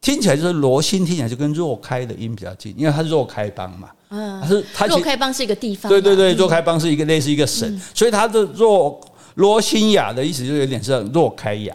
[0.00, 3.90] 听起来就是罗兴，听起来就跟若开的音比较近，因为它是若开邦嘛。
[4.10, 5.90] 嗯，它是它若开邦是一个地方。
[5.90, 9.00] 对对对，若开邦是一个类似一个省，所以它的若
[9.38, 11.74] 罗兴亚的意思就有点像若开亚，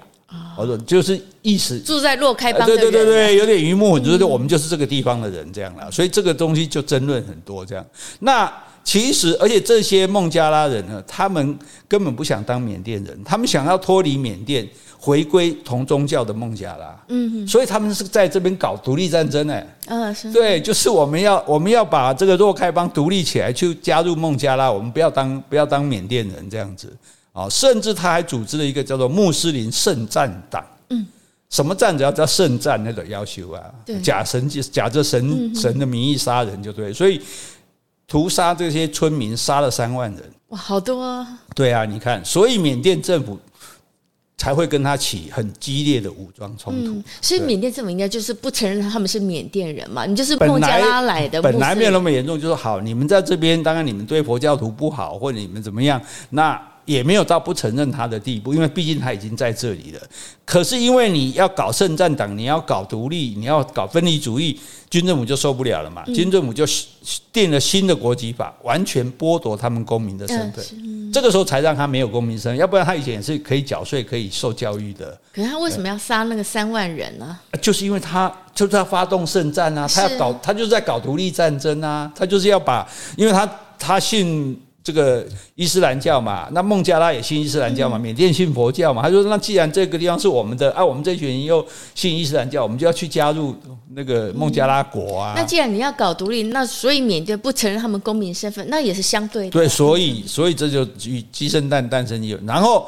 [0.57, 2.65] 我说就是意思住在若开邦。
[2.65, 5.91] 对对对对，有点鱼目混珠，就是我们就是这个地方的人这样了。
[5.91, 7.85] 所以这个东西就争论很多这样。
[8.19, 8.49] 那。
[8.85, 14.67] 其实，而且这些孟加拉人呢，他们根本不想当缅甸人，他们想要脱离缅甸，
[14.99, 16.93] 回归同宗教的孟加拉。
[17.07, 19.63] 嗯，所以他们是在这边搞独立战争呢。
[19.85, 20.29] 嗯，是。
[20.33, 26.91] 对，就是我们要我们要把这个若开邦独立起来，去加入孟加拉，我们不要当不要当缅甸人这样子
[27.33, 27.49] 啊。
[27.49, 30.65] 甚至他还组织了一个叫做穆斯林圣战党。
[30.89, 31.05] 嗯，
[31.49, 33.61] 什么战只要叫圣战那个要求啊？
[33.85, 37.21] 对，假神就假着神神的名义杀人就对，所以。
[38.05, 41.39] 屠杀这些村民，杀了三万人，哇，好多啊！
[41.55, 43.39] 对啊，你看，所以缅甸政府
[44.37, 46.91] 才会跟他起很激烈的武装冲突。
[46.91, 50.05] 嗯，所以缅甸政府应该就是不承认他们是缅甸人嘛？
[50.05, 56.61] 你就是孟加拉来的，本来没有那么严重，就是好，你们在这边，当然你们对佛教徒不好，或者你们怎么样，那。
[56.85, 59.99] 也没有到不承认他的地步，因为毕竟他已经在这里了。
[60.45, 66.03] 可是因为你要搞圣战党，你要搞独立，你要搞分离主义，军政府就受不了了嘛。
[66.05, 66.65] 军政府就
[67.31, 71.11] 定了新的国籍法，完全剥夺他们公民的身份。
[71.13, 75.17] 这个时候才让他没有公民身份，要不然他以前也是可以缴税、可以受教育的。
[75.33, 77.39] 可是他为什么要杀那个三万人呢？
[77.61, 84.59] 就是因为他就是要发动圣战啊，他要搞，他就是在搞独立战争啊，他就是要把，因为他他信。
[84.83, 89.01] 这个伊斯兰教嘛，那孟加拉也信伊斯兰教嘛，缅甸信佛教嘛。
[89.01, 91.65] 他说：“那既然这个地方是我们的，啊，我们这群人又
[91.95, 93.55] 信伊斯兰教，我们就要去加入
[93.95, 99.51] 那个孟加拉国啊。”那既然你要搞独立，那所以缅甸不承认他们公民身份，那也是相对的。
[99.51, 102.37] 对，所以所以这就与鸡生蛋，蛋生鸡。
[102.45, 102.85] 然后，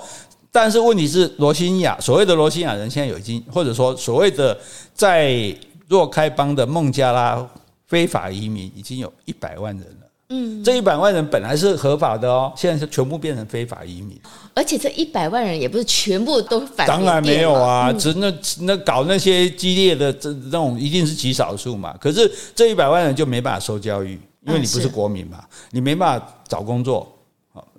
[0.52, 4.58] 但是问题是，罗兴亚所谓的罗兴亚人现在有已经，或者说所谓的
[4.94, 5.56] 在
[5.88, 7.48] 若开邦的孟加拉
[7.88, 10.05] 非法移民已经有一百万人了。
[10.30, 14.20] 嗯，这一百万人本来是合法的哦，现在是全部变成非法移民。
[14.56, 21.96] 而且这一百万人也不是全部都反，当然没有啊，只那那搞那些激烈的这这种一定是极少数嘛。
[22.00, 27.08] 可是这一百万人就没办法受教育，因为你不是国民嘛，你没办法找工作，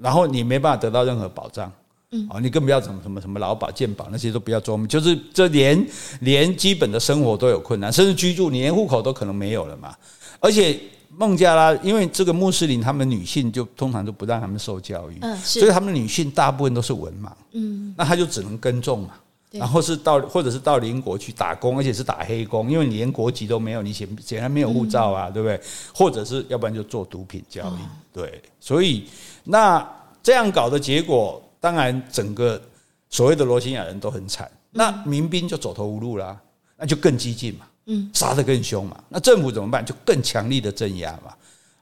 [0.01, 1.73] 然后你没办法得到任何保障，
[2.13, 5.85] 嗯，你更不要什么什么什么劳保健保那些都不要做，就是这连
[6.21, 9.93] 连基本的生活都有困难，甚至居住你连户口都可能没有了嘛，
[10.39, 10.79] 而且。
[11.19, 19.15] 孟加拉，因为这个穆斯林，他们女性就通常都不让他们受教育，嗯，所以他们女性大部分都是文盲，嗯，那他就只能耕种嘛，
[19.51, 25.59] 然后是到或者是到邻国去打工，而且是打黑工，因为你连国籍都没有，你显显然没有护照啊，对不对？
[25.95, 27.79] 或者是要不然就做毒品交易，
[28.13, 28.43] 对。
[28.61, 29.07] 所以
[29.45, 29.85] 那
[30.23, 32.61] 这样搞的结果，当然整个
[33.09, 36.39] 所谓的罗兴亚人都很惨，那民兵就走投无路啦，
[36.77, 38.97] 那就更激进嘛，嗯，杀得更凶嘛。
[39.09, 39.85] 那政府怎么办？
[39.85, 41.33] 就更强力的镇压嘛。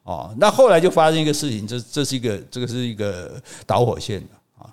[0.05, 4.22] 哦，那后来就发生一个事情，这这是一个这个是一个导火线
[4.59, 4.68] 啊，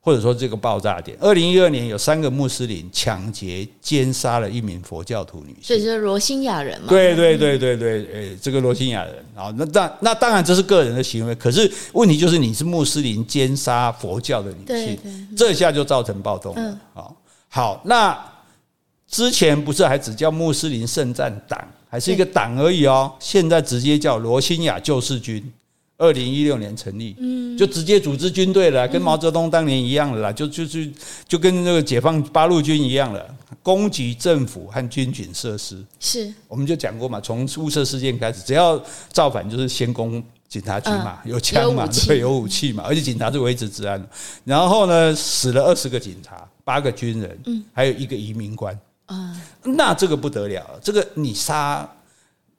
[0.00, 1.16] 或者说这个爆炸点。
[1.18, 6.88] 二零一二年有三个穆斯林抢劫奸杀了一名佛教徒女性，所以是罗兴亚人嘛？
[6.90, 16.78] 对对对对对，诶，这个罗兴亚人啊，那当那当然这是个人的行为，可是问题就是你是穆斯林奸杀佛教的女性，这下就造成暴动了。
[16.92, 17.16] 好，
[17.48, 18.14] 好，那
[19.10, 21.58] 之前不是还只叫穆斯林圣战党？
[21.88, 25.42] 还是一个党而已哦，现在直接叫罗兴亚救世军，
[25.96, 30.80] 二零一六年成立，嗯，就直接组织军队了，跟毛泽东当年一样的啦，就就就
[31.28, 33.24] 就跟那个解放八路军一样了，
[33.62, 35.82] 攻击政府和军警设施。
[36.00, 38.78] 是，我们就讲过嘛，从雾社事件开始，只要
[39.10, 44.04] 造反就是先攻警察局嘛，有枪嘛，对，有武器嘛，而且警察是维持治安。
[44.44, 48.78] 然后呢，死了二十个警察，八个军人，嗯，还有一个移民官。
[49.06, 51.88] 啊，那这个不得了，这个你杀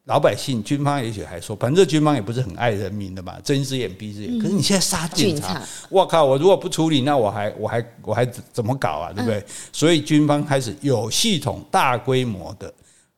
[0.06, 4.40] 老百姓，军方也许还说，反正这军方也不是很爱人民的嘛，睁一只眼闭一只眼。
[4.40, 6.24] 可是你现在杀警察，我靠！
[6.24, 9.12] 我如果不处理，那我还我还我还怎么搞啊？
[9.12, 9.44] 对不对？
[9.74, 12.74] 所以军方开始有系统、大规模的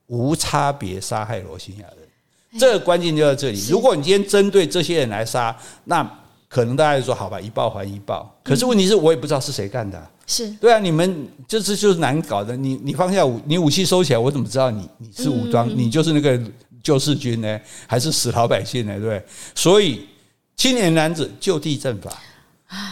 [0.08, 3.64] 无差别杀害罗兴亚人，这个关键就在这里。
[3.70, 6.04] 如果你今天针对这些人来杀，那
[6.48, 8.36] 可能大家就说好吧，一报还一报。
[8.44, 10.10] 可是问题是我也不知道是谁干的。
[10.30, 12.56] 是对啊，你们这次就是难搞的。
[12.56, 15.68] 你你放下武，你武器收起来，我怎么知道你你是武装？
[15.76, 16.40] 你就是那个
[16.84, 18.94] 救世军呢，还是死老百姓呢？
[18.94, 19.24] 对不对？
[19.56, 20.08] 所以
[20.56, 22.16] 青年男子就地正法，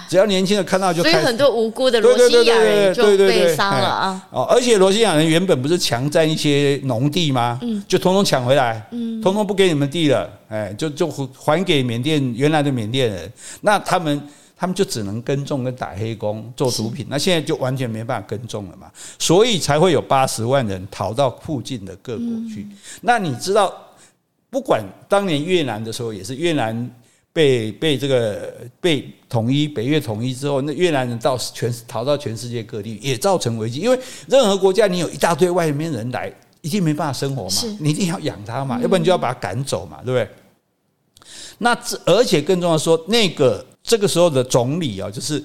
[0.09, 4.27] 只要年轻的看到就开，所以很多无辜的罗兴亚人就被杀了啊！
[4.31, 7.59] 哦，而且罗兴亚人原本不是强占一些农地吗？
[7.61, 13.31] 嗯，就通通抢回来，嗯，统统不给你们地了，哎，就就还给缅甸原来的缅甸人。
[13.61, 14.19] 那他们。
[14.59, 22.65] 他们就只能耕种跟打黑工做毒品，那现在就完全没办法耕种了嘛，所以才会有八十万人逃到附近的各国去。
[23.01, 23.71] 那你知道，
[24.49, 26.89] 不管当年越南的时候，也是越南
[27.31, 28.51] 被被这个
[28.81, 33.79] 被统一，北越统一之后，那越南人到全逃到全世界各地，也造成危机。
[33.79, 40.27] 因为任何国家，你有一大堆外面人来，一定没办法生活嘛，你一定要养他嘛，要不然你就要把他赶走嘛，对不对？
[41.59, 43.63] 那这而且更重要说那个。
[43.87, 45.41] 这个时候的总理啊，就是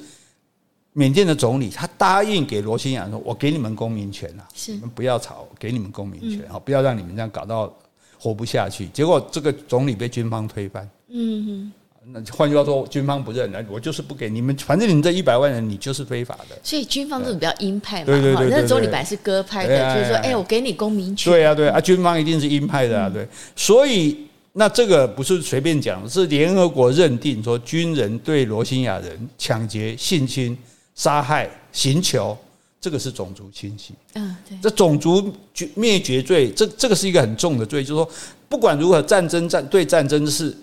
[0.94, 7.72] 缅甸的总理，他答应给罗兴亚说：“我给你们公民权啊，你们不要吵，给你们公民权，啊，不要让你们这样搞到
[8.18, 10.90] 活不下去。”结果这个总理被军方推翻。
[11.08, 16.58] 嗯哼，那换句话说，军方不认，那我就是不给你们，反正你们这一百万人，你就是非法的。
[16.64, 21.32] 所以军方这种比较鹰派嘛，对对对，那总理本来是鸽派的，就是说，哎，我给你公民权。
[21.32, 23.24] 对啊，对啊，军方一定是鹰派的啊，对，
[23.54, 24.26] 所以。
[24.54, 30.56] 那这个不是随便讲，是联合国认定说，军人对罗兴亚人抢劫、性侵、
[30.94, 32.36] 杀害、刑求，
[32.78, 33.94] 这个是种族清洗。
[34.12, 35.32] 嗯，对，这种族
[35.74, 38.10] 灭绝罪，这这个是一个很重的罪，就是说，
[38.46, 40.54] 不管如何战争战对战争是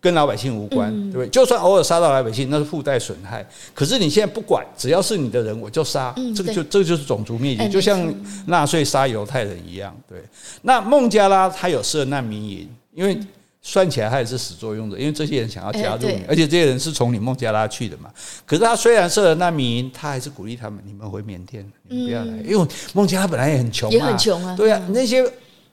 [0.00, 1.28] 跟老百姓无关，对不对？
[1.28, 3.44] 就算偶尔杀到老百姓，那是附带损害。
[3.74, 8.14] 可是你现在不管，只要是你的人，我就杀，这个就这个就是种族灭绝，就像
[8.46, 9.92] 纳粹杀犹太人一样。
[10.08, 10.22] 对，
[10.62, 12.68] 那孟加拉他有设难民营。
[12.92, 13.18] 因为
[13.60, 18.10] 算起来，他也是始作俑者，因为这些人想要加入你，而且这些人是从你孟加拉去的嘛。
[18.44, 24.56] 可是他虽然设了难民，他还是鼓励他们：你们回缅甸，你们不要来，因为孟加拉本来也很穷，也很穷啊。
[24.56, 25.24] 对啊，那些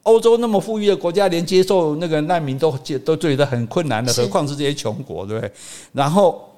[0.04, 2.72] 欧洲那么富裕的国家，连接受那个难民都
[3.04, 5.52] 都觉得很困难的，何况是这些穷国，对不对？
[5.92, 6.50] 然后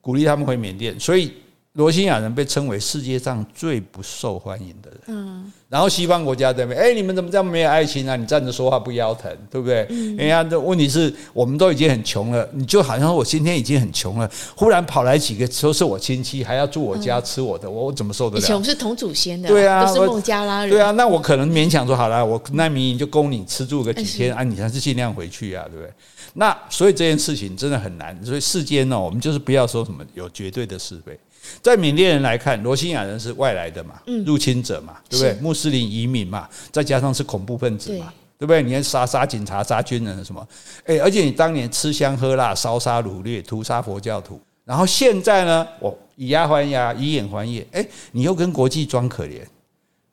[0.00, 1.32] 鼓励他们回缅甸，所以。
[1.74, 5.00] 罗兴亚人被称为世界上最不受欢迎的人。
[5.06, 8.16] 嗯，然后西方国家在那边，哎，你们怎么这么没有爱情啊？
[8.16, 9.86] 你站着说话不腰疼，对不对？
[9.88, 18.42] 嗯，人家的问题是我们都已经很穷了，你就好像我今天已经很穷了，忽然跑来几个说是我亲戚，还要住我家吃我的，我我怎么受得了？
[18.42, 25.92] 以前我们是同祖先的，对啊，都是孟加拉人，对啊，那我可能勉强说好了，我难民营就供你吃住个几天啊，你还是尽量回去啊，对不对？
[26.34, 31.16] 那所以这件事情真的很难，所以世间呢，我们就是不要说什么有绝对的是非。
[31.62, 35.34] 在缅甸人来看，罗兴亚人是外来的嘛，入侵者嘛，对不对？
[35.40, 38.62] 穆斯林移民嘛，再加上是恐怖分子嘛，对不对？
[38.62, 40.46] 你看杀杀警察、杀军人什么？
[40.84, 49.40] 哎，而且你当年吃香喝辣、烧杀掳掠、屠杀佛教徒，然后现在呢，我以牙还牙，以眼还眼，哎，你又跟国际装可怜。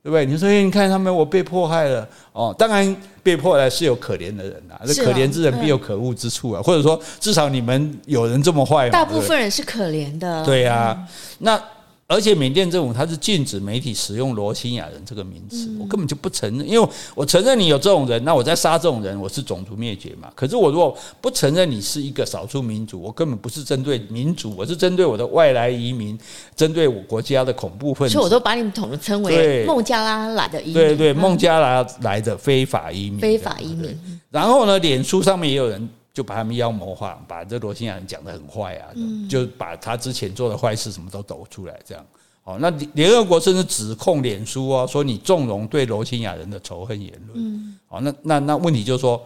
[0.08, 0.26] 对不对？
[0.26, 2.56] 你说，你看他们，我被迫害了哦。
[2.58, 6.62] 当然，被迫害是有可怜的人呐、啊，这可怜之人必有可恶之处啊。
[6.64, 10.46] 或者说，至少你们有人这么坏，大部分人是可怜的。
[10.46, 10.98] 对呀，
[11.40, 11.62] 那
[12.10, 20.32] 而且缅甸政府它是禁止媒体使用罗兴亚人这个名词，我根本就不承认，因为我承认你有这种人，那我在杀这种人，我是种族灭绝嘛。
[20.34, 26.18] 可是我如果不承认你是一个少数民族，我根本不是针对民族，我是针对我的外来移民，
[26.56, 28.14] 针对我国家的恐怖分子。
[28.14, 34.00] 所以我都把你们统称为孟加拉来的移民，对对，孟加拉来的非法移民，非法移民。
[34.32, 35.90] 然后呢，脸书上面也有人。
[36.18, 38.90] 就把他们妖魔化，把这罗兴亚人讲得很坏啊，
[39.30, 42.04] 就把他之前做的坏事什么都抖出来，这样。
[42.44, 47.78] 哦，那联合国甚至指控脸书哦，说你纵容对罗兴亚人的仇恨言论。
[47.88, 49.24] 哦，那那那问题就是说，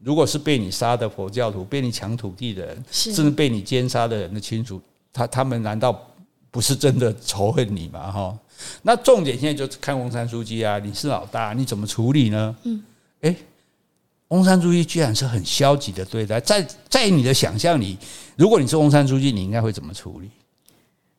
[0.00, 4.82] 如果是被你杀的佛教徒，被你抢土地的人，甚至被你奸杀的人的亲属，
[5.12, 5.96] 他他们难道
[6.50, 8.10] 不是真的仇恨你吗？
[8.10, 8.36] 哈，
[8.82, 12.56] 那重点现在就是看翁山书记啊，你是老大，你怎么处理呢？
[12.64, 12.82] 嗯，
[13.20, 13.36] 诶。
[14.32, 17.98] 翁山书记居然是很消极的对待，在在你的想象里，
[18.34, 20.30] 如果你是翁山书记，你应该会怎么处理？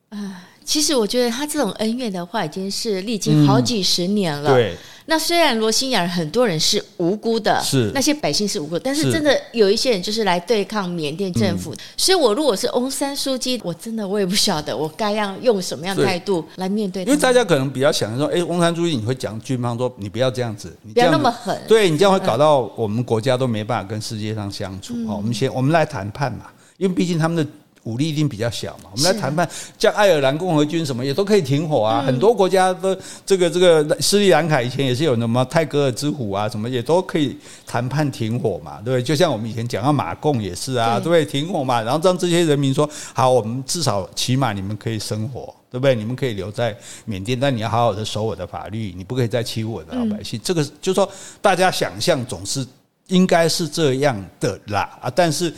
[0.09, 4.49] 啊，其实我觉得他这种恩怨的话，已经是历经好几十年了。
[4.49, 4.77] 嗯、对。
[5.05, 11.73] 那虽然罗兴亚人很多人是无辜的，是那些百姓是无辜，但是真的有一些人就是来对抗缅甸政府。
[11.97, 17.03] 所以，我如果是翁山书记，我真的我也不晓得我该要用什么样的态度来面对。
[17.03, 24.93] 因为大家可能比较想说，哎，翁山书记你会讲军方说你不要这样子，不要那么狠，对你这样会搞到我们国家都没办法跟世界上相处。
[25.05, 26.45] 好，我们先我们来谈判嘛，
[26.77, 27.45] 因为毕竟他们的。
[27.83, 32.01] 武力一定比较小嘛，我们来谈判，像爱尔兰共和军什么也都可以停火啊。
[32.01, 39.03] 很多国家的这个这个斯里兰卡以前也是有什么泰戈尔之虎啊，什么也都可以谈判停火嘛，对不对？
[39.03, 41.25] 就像我们以前讲到马共也是啊，对不对？
[41.25, 45.93] 停火嘛，然后让这些人民说好，我们至少起码你们可以生活，对不对？
[45.93, 46.73] 你们可以留在
[47.03, 50.39] 缅甸，但你要好好的守我的法律，你不可以再欺负我的老百姓。
[50.41, 51.09] 这个就是说
[51.41, 52.65] 大家想象总是
[53.07, 55.53] 应该是这样的啦啊，但是。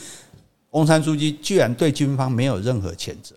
[0.75, 3.33] 翁山书记居然对军方没有任何谴责，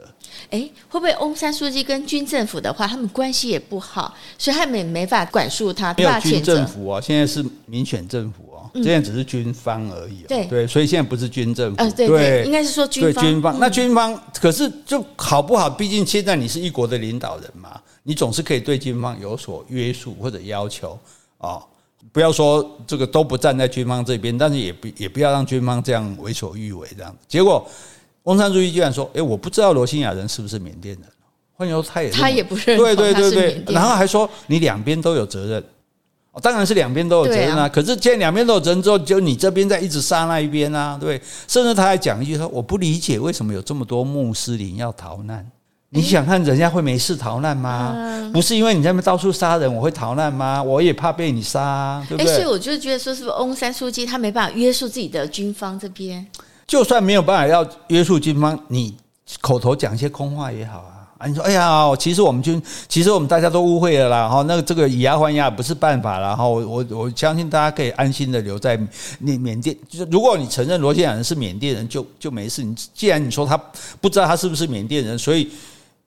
[0.51, 5.95] 哎，会不会翁山书记跟军政府的话，他们关系也不好，所以他们也没法管束他。
[5.97, 10.24] 没有军政府哦，现在是民选政府哦，现在只是军方而已。
[10.26, 11.76] 对对，所以现在不是军政府。
[11.91, 13.24] 对对，应该是说军方。
[13.24, 15.70] 军方那军方可是就好不好？
[15.70, 20.99] 毕竟现在你是一国的领导人嘛，你总是可以对军方有所约束或者要求
[21.39, 21.62] 啊。
[22.13, 27.15] 不要说这个都不站在军方这边，但是也不也不要让军方这样为所欲为这样。
[27.27, 27.67] 结果
[28.25, 31.05] 翁山苏姬居然说：“诶，我不知道罗兴亚人是不是缅甸人。”
[31.55, 35.65] 换句话说，他也他也不认对对对对，然后还说你两边都有责任。
[36.41, 37.69] 当然是两边都有责任啊。
[37.69, 41.21] 可是既然两边都有责任之后，就你这边在一直杀那一边啊，对。
[41.49, 45.45] 甚至他还讲一句说：“我不理解为什么有这么多穆斯林要逃难。”
[45.91, 47.95] 你想看人家会没事逃难吗？
[47.97, 50.62] 嗯、不是因为你在那边到处杀人，我会逃难吗？
[50.62, 52.34] 我也怕被你杀，对不对？
[52.34, 56.26] 所以我就觉得说，是不是翁山书记他没办法约束自己的军方这边？
[56.66, 58.95] 就算没有办法要约束军方，你
[59.41, 61.09] 口头讲一些空话也好啊。
[61.16, 64.28] 啊，你说，哎呀，其实我们军，其实我们大家都误会了啦。
[64.28, 66.36] 哈，那个这个以牙还牙不是办法了。
[66.36, 68.76] 哈，我我我相信大家可以安心的留在
[69.18, 69.74] 缅缅甸。
[69.89, 72.62] 就是如果你承认罗兴亚人是缅甸人，就就没事。
[72.62, 73.57] 你既然你说他
[74.03, 75.51] 不知道他是不是缅甸人，所以。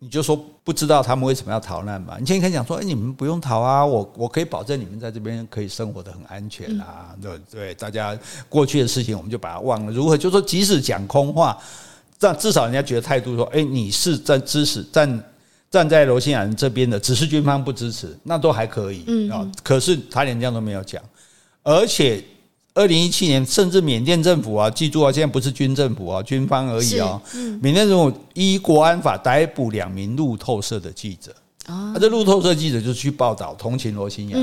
[0.03, 2.17] 你就说不知道他们为什么要逃难嘛？
[2.19, 7.75] 你现在可以讲说，哎，你们不用逃啊，我我可以保证你们在这边可以生活的很安全啊，对对？
[7.75, 8.17] 大家
[8.49, 9.91] 过去的事情我们就把它忘了。
[9.91, 11.55] 如何就说即使讲空话，
[12.17, 15.23] 但至少人家觉得态度说，哎，你是在支持站
[15.69, 19.47] 站在罗兴亚人这边的，只是军方不支持，那都还可以啊。
[19.61, 20.99] 可是他连这样都没有讲，
[21.61, 22.23] 而且。
[22.73, 27.21] 二零一七年，甚至缅甸政府啊，记住啊，现在不是军政府啊，军方而已啊。
[27.61, 34.37] 缅甸政府依国安法逮捕两名路透社的记者啊，这路透社记者就去报道同情罗兴亚。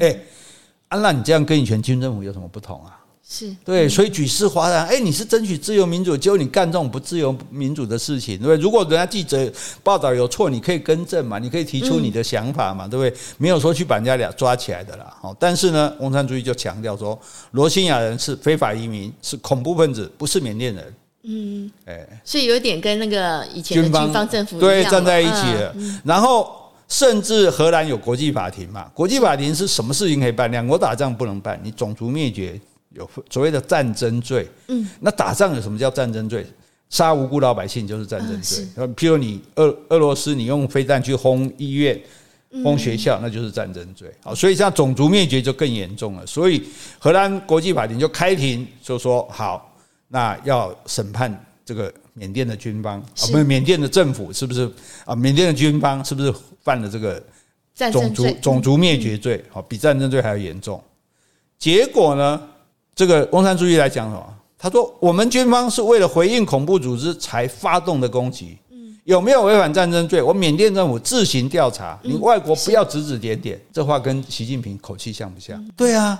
[0.00, 0.18] 哎，
[0.88, 2.98] 啊，那你这样跟以前军政府有什么不同啊？
[3.28, 4.86] 是对，所以举世哗然。
[4.86, 8.56] 哎，你是争取自由民主，结果你干这种不自由民主的事情，对不对？
[8.56, 9.52] 如果人家记者
[9.82, 13.20] 报道有错，你可以更正嘛，你可以提出你的想法嘛，对不对？
[13.36, 15.12] 没有说去把人家俩抓起来的啦。
[15.20, 17.18] 好，但是呢，翁山主义就强调说，
[17.50, 20.94] 罗兴亚人是非法移民，是恐怖分子，不是缅甸人。
[21.24, 25.74] 嗯，哎，所以有点跟那个以前的军方政府对站在一起了。
[26.04, 26.48] 然后，
[26.86, 28.88] 甚至荷兰有国际法庭嘛？
[28.94, 30.48] 国际法庭是什么事情可以办？
[30.52, 32.60] 两国打仗不能办，你种族灭绝。
[32.96, 36.46] 有所谓的战争罪，嗯，那打仗有什么叫战争罪？
[36.88, 38.64] 杀无辜老百姓就是战争罪。
[38.94, 42.00] 譬如你俄俄罗斯，你用飞弹去轰医院、
[42.62, 44.08] 轰学校，那就是战争罪。
[44.22, 46.24] 好，所以像种族灭绝就更严重了。
[46.24, 46.62] 所以
[47.00, 49.76] 荷兰国际法庭就开庭，就说好，
[50.06, 54.70] 那要审判这个缅甸的军方啊，不是缅甸的政府是不是
[55.04, 55.12] 啊？
[55.12, 56.32] 缅甸的军方是不是
[56.62, 57.20] 犯了这个
[57.90, 59.44] 种族种族灭绝罪？
[59.50, 60.80] 好，比战争罪还要严重。
[61.58, 62.40] 结果呢？
[62.96, 64.34] 这个翁山苏姬来讲什么？
[64.58, 68.56] 他说：“我们军方是为了回应恐怖组织才发动的攻击，
[69.04, 70.22] 有没有违反战争罪？
[70.22, 73.60] 我缅甸政府自行调查，你外国不要指指点点。
[73.70, 75.62] 这话跟习近平口气像不像？
[75.76, 76.18] 对啊，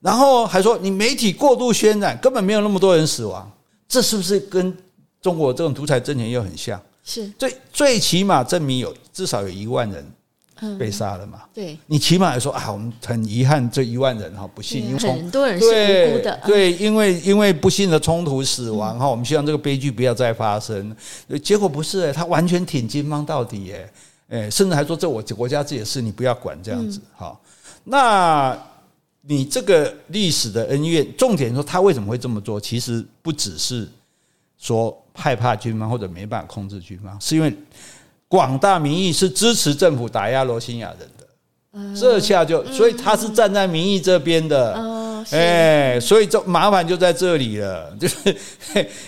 [0.00, 3.48] 然后还说你媒体过度渲染，根本没有那么多人死亡，
[3.86, 4.74] 这是不是跟
[5.20, 6.80] 中国这种独裁政权又很像？
[7.04, 10.10] 是最最起码证明有至少有一万人。
[10.78, 11.42] 被杀了嘛？
[11.54, 16.40] 对，你起码来说啊，我们很遗憾，这一万人哈不幸，因为很多人是无辜的。
[16.46, 20.94] 对，因为因为不幸的冲突死亡哈，我们希望这个悲剧不要再发生。
[21.42, 23.74] 结果不是，他完全挺军方到底，
[24.28, 27.00] 哎，甚至还说这我国家自己的事，你不要管这样子。
[27.16, 27.38] 哈，
[27.84, 28.58] 那
[29.22, 32.60] 你这个历史的恩怨，重点说他为什么会这么做？
[32.60, 33.88] 其实不只是
[34.58, 37.54] 说害怕军方或者没办法控制军方，是因为。
[38.30, 44.80] 广大民意是支持政府打压罗兴亚人的，这下就，所以他是站在民意这边的，
[45.32, 48.16] 哎，所以就麻烦就在这里了，就 是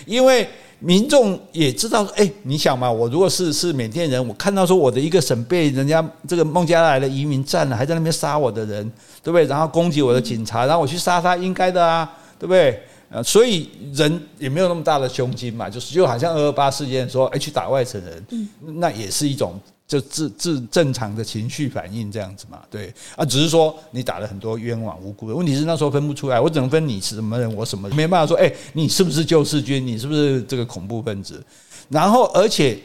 [0.05, 0.45] 因为
[0.79, 8.83] 民众也知道，哎，你想嘛，我如果是是缅甸人，我看到说我的一个省被人家这个孟加拉来的移民占了，还在那边杀我的人，
[9.23, 9.45] 对不对？
[9.45, 12.83] 然后攻击我的警察，然后我去杀他，应该的啊，对不对？
[13.21, 31.43] 所以人也没有那么大的胸襟嘛，就是就好像二二八事件说，哎，去打外省人，那也是一种就自自正常的情绪反应这样子嘛，对啊，只是说你打了很多冤枉无辜的，问题是那时候分不出来，我只能分你是什么人，我什么人，没办法说，哎，你是不是救世军，你是不是这个恐怖分子？
[31.89, 32.79] 然后而且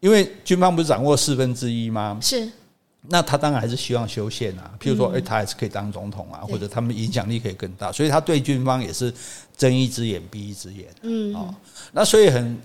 [0.00, 2.18] 因为军方不是掌握四分之一吗？
[2.22, 2.48] 是。
[3.08, 9.12] 那他当然还是希望修宪啊，譬如说，哎，他还是可以当总统啊，或者他们影响力可以更大，所以他对军方也是
[9.56, 10.86] 睁一只眼闭一只眼。
[11.02, 11.54] 嗯，哦，
[11.92, 12.58] 那所以很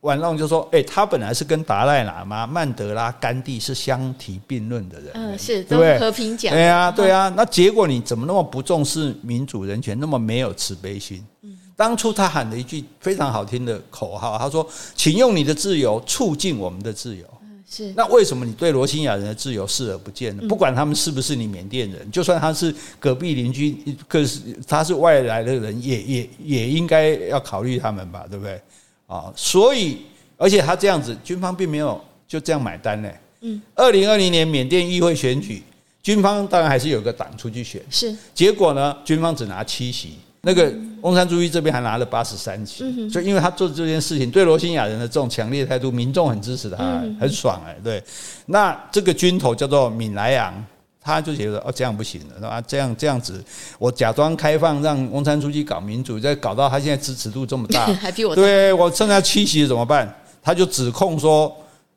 [0.00, 5.98] 玩弄就说，哎，他本来是跟达赖喇嘛、曼德拉、甘地是相提并论的人，嗯，是，对不对？
[5.98, 7.32] 和平讲，对啊，对啊。
[7.36, 11.24] 那结果你怎么那么不重视民主人权，那么没有慈悲心？
[11.42, 14.66] 嗯当初他喊了一句非常好听的口号，他说
[14.96, 17.26] ：“请用你的自由促进我们的自由。”
[17.68, 20.42] 是，那为什么你对罗兴亚人的自由视而不见呢？
[20.48, 28.60] 不管他们是不是你缅甸人，就算他是隔壁邻居，可是他是外来的人，也也也应该要考虑他们吧，对不对？
[29.06, 29.98] 啊，所以
[30.36, 33.10] 而且他这样子，军方并没有就这样买单呢。
[33.40, 35.62] 嗯，二零二零年缅甸议会选举，
[36.02, 40.18] 军方当然还是有个党出去选，是，结果呢，军方只拿七席。
[40.46, 47.76] 那个翁山苏姬这边还拿了八十三席，所以因为他做这件事情，对罗兴亚人的这种强烈态度，民众很支持他，很爽哎。
[47.82, 48.00] 对，
[48.46, 50.64] 那这个军头叫做敏莱昂，
[51.00, 52.62] 他就觉得哦这样不行了，是吧？
[52.64, 53.44] 这样这样子，
[53.76, 60.08] 我假装开放让翁山苏姬搞民主，再搞到他现在支持度这么大， 还比我对我剩下七席怎么办？
[60.40, 61.52] 他就指控说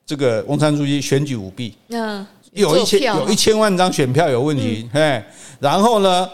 [0.08, 5.24] 这个翁山苏姬选举舞弊，嗯，有一千有一千万张选票有问题，嘿，
[5.60, 6.28] 然后呢？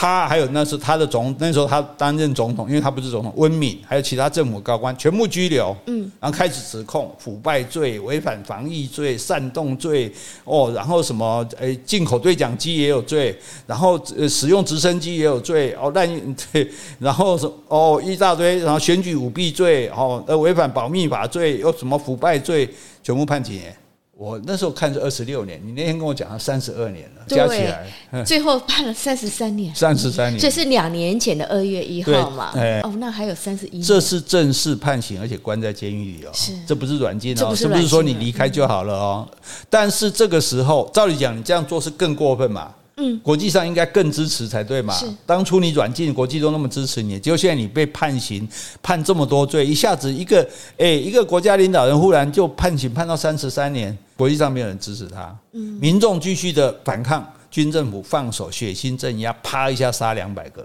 [0.00, 10.10] 他还有那是他的总，那时候他担任总统，因为他不是总统，温敏还有其他政府高官全部拘留，嗯，然后开始指控腐败罪、违反防疫罪、煽动罪，
[10.44, 16.66] 哦，然后什么诶，进口对讲机也有罪，然后呃使用直升机也有罪，哦，滥用 对，
[16.98, 22.66] 然后什哦一大堆，然后选举舞弊罪，哦，呃违反保密法罪，又什么腐败罪，
[23.02, 23.76] 全部判几年。
[24.20, 27.90] 我那时候看是二十六年，你那天跟我讲他三十二年了，加起来，
[28.22, 32.52] 最后判了三十三年，三十三年，这是两年前的二月一号嘛？
[32.82, 39.26] 哦，那还有三十一年，这是正式判刑，而且关在监狱里哦，是，这不是软禁哦，这不是说你离开就好了哦。
[39.70, 42.74] 但是这个时候，照理讲，你这样做是更过分嘛？
[42.98, 44.92] 嗯，国际上应该更支持才对嘛？
[44.92, 48.46] 是，当初你软禁，国际都那么支持你，结果现在你被判刑，
[48.82, 50.46] 判这么多罪，一下子一个
[50.76, 60.60] 哎，一个国家领导人忽然就判刑判到三十三年，国际上没有人支持他，嗯，民众继续的反抗，军政府放手血腥镇压，啪一下杀两百个，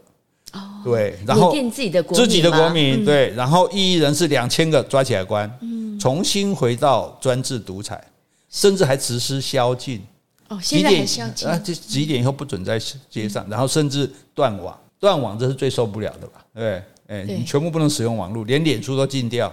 [0.51, 8.06] 哦，对，然后自己的自己的国民，对，然后异议人士两千个抓起来关，嗯，重新回到专制独裁，
[8.49, 10.01] 甚至还实施宵禁。
[10.49, 12.78] 哦，现在还是要啊，这几点以后不准在
[13.10, 16.45] 街上，然后甚至断网，断网这是最受不了的吧？
[16.53, 16.84] 对？
[17.08, 19.49] 哎，你全部不能使用网络，连脸书都禁掉。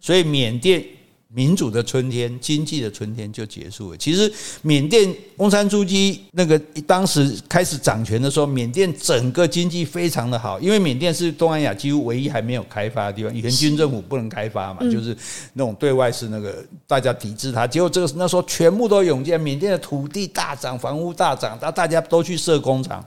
[0.00, 0.80] 所以缅甸。
[1.34, 3.96] 民主的春天，经济的春天就结束了。
[3.96, 4.30] 其实，
[4.60, 13.34] 缅甸翁山苏姬那个当时开始掌权的时候，缅甸整个经济非常的好，因为缅甸是东南亚几乎唯一还没有开发的地方。
[13.34, 15.16] 以前军政府不能开发嘛，就是
[15.54, 17.66] 那种对外是那个大家抵制它。
[17.66, 23.02] 结果这个那时候全部都涌进，缅甸的土地大涨，房屋大涨，大大家都去设工厂。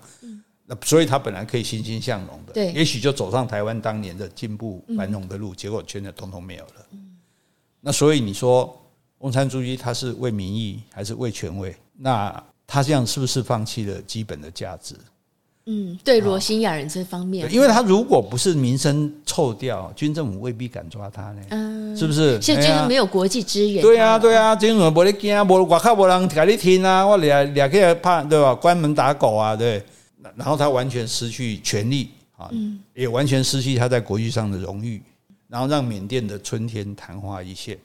[0.66, 6.72] 那所以他本来可以欣欣向荣的，对，也许就走上台湾当年的进步繁荣的路，结果全都统统没有了。
[7.86, 8.76] 那所以你说
[9.20, 11.76] 翁山苏姬他是为民意还是为权位？
[11.96, 14.96] 那他这样是不是放弃了基本的价值？
[15.68, 21.42] 嗯，对罗兴亚人这方面，因为他如果不是名声臭掉，军政府未必敢抓他呢。
[21.50, 22.42] 嗯，是不是？
[22.42, 23.84] 现在就是没有国际支援。
[23.84, 28.56] 对啊，对呀，军政府不得惊啊，我我靠，没人给你听啊，我俩俩个怕对吧？
[28.56, 29.84] 关门打狗啊，对。
[30.36, 32.50] 然后他完全失去权力啊，
[32.96, 35.00] 也完全失去他在国际上的荣誉，
[35.56, 37.80] 然后让缅甸的春天昙花一现。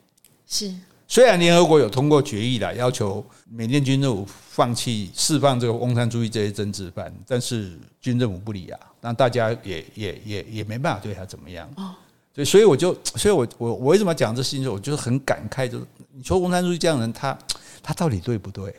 [0.44, 0.74] 是。
[1.06, 11.70] 虽然联合国有通过决议了要求缅甸军政府放弃释放这个翁山主义这些政治犯，但是军政府不理啊，那大家也也也也没办法对他怎么样。
[11.76, 11.94] 哦，
[12.34, 14.68] 所以所以我就，所以我我我为什么讲这事情？
[14.68, 17.38] 我就是很感慨，就是你说翁山书记这样的人，他
[17.84, 18.74] 他到底对不对？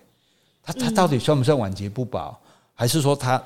[0.61, 2.37] 他他到底算不算晚节不保？
[2.75, 3.41] 还是说他？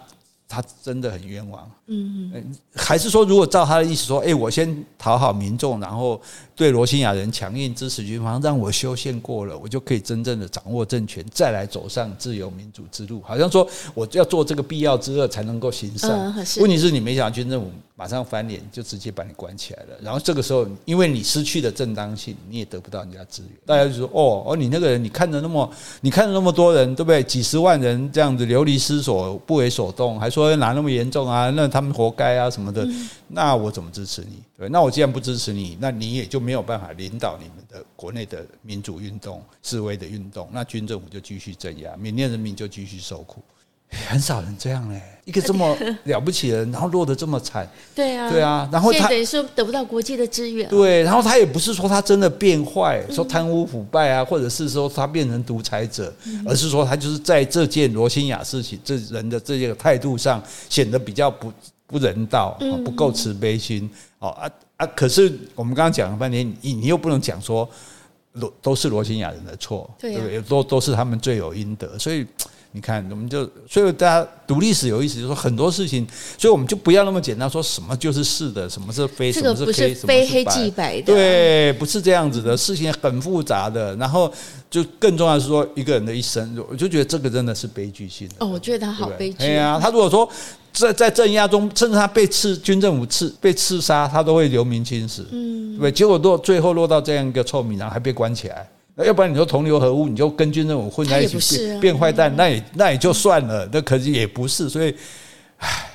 [0.48, 6.22] 他真的很冤枉，嗯嗯，还是说，如果照他的意思说，哎，我先讨好民众，然后
[6.56, 13.22] 对罗兴亚人强硬支持军方，让我修宪过了，我就可以真正的掌握政权，再来走上自由民主之路。
[13.24, 16.34] 好像说我要做这个必要之恶才能够行善。
[16.58, 19.98] 问题是你没想到军政府马上翻脸，就直接把你关起来了。
[20.02, 23.52] 然后这个时候，因为你失去了正当性，你也得不到人家支援。
[23.66, 25.72] 大家就说，哦哦，你那个人，你看着那么，
[26.02, 27.24] 你看着那么多人，对不对？
[27.24, 31.50] 几十万人这样子流离失所，不为所动，还说哪那么严重啊？
[31.52, 32.86] 那他们活该啊什么的。
[33.30, 34.43] 那我怎么支持你？
[34.58, 40.50] 对，那我既然不支持你，那你也就没有办法领导你们的国内的民主运动、示威的运动。
[40.52, 43.41] 那军政府就继续镇压，缅甸人民就继续受苦。
[43.90, 47.68] 很少人这样嘞，一个这么 了不起的人，然后落得这么惨。
[47.94, 50.68] 对啊，对啊，然后他等于说得不到国际的支援。
[50.70, 56.14] 对，然后他也不是说他真的变坏，说贪污腐败啊，或者是说他变成独裁者，
[56.46, 61.52] 而是说他就是在这件罗兴亚事情这人的这个态度上显得比较不
[61.88, 63.90] 不人道，不够慈悲心。
[64.20, 64.86] 哦啊啊！
[64.88, 67.70] 可是我们刚刚讲了半天，你你又不能讲说
[68.34, 70.42] 罗都是罗兴亚人的错，对不对？
[70.42, 72.26] 都都是他们罪有应得，所以。
[72.76, 76.06] 你看，我们就所以大家读历史有意思，就是说很多事情，
[76.38, 83.96] 所以我们就不要那么简单说什么就是是的，什么是非，什么是黑，非黑即白的，对，不是这样子的，事情很复杂的。
[83.96, 84.30] 然后
[84.70, 88.36] 就更重要的是说，一个人的一生，我就觉得这个真的是悲剧性的。
[88.40, 89.38] 哦，我觉得他好悲剧。
[89.38, 90.30] 对啊，他如果说
[90.74, 95.26] 在在镇压中，甚至他被刺，军政府刺被刺杀，他都会留名青史。
[95.32, 98.68] 嗯，对，结果落最后落到这样一个臭名，然后还被关起来。
[99.04, 103.68] 要不然你说同流合污，你就跟军政府混在一起变变坏蛋，那也那也就算了。
[103.72, 104.96] 那可是也不是，所以
[105.58, 105.91] 唉，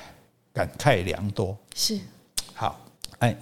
[0.53, 1.57] 感慨良多。
[1.73, 1.97] 是，
[2.53, 2.79] 好，
[3.17, 3.35] 哎，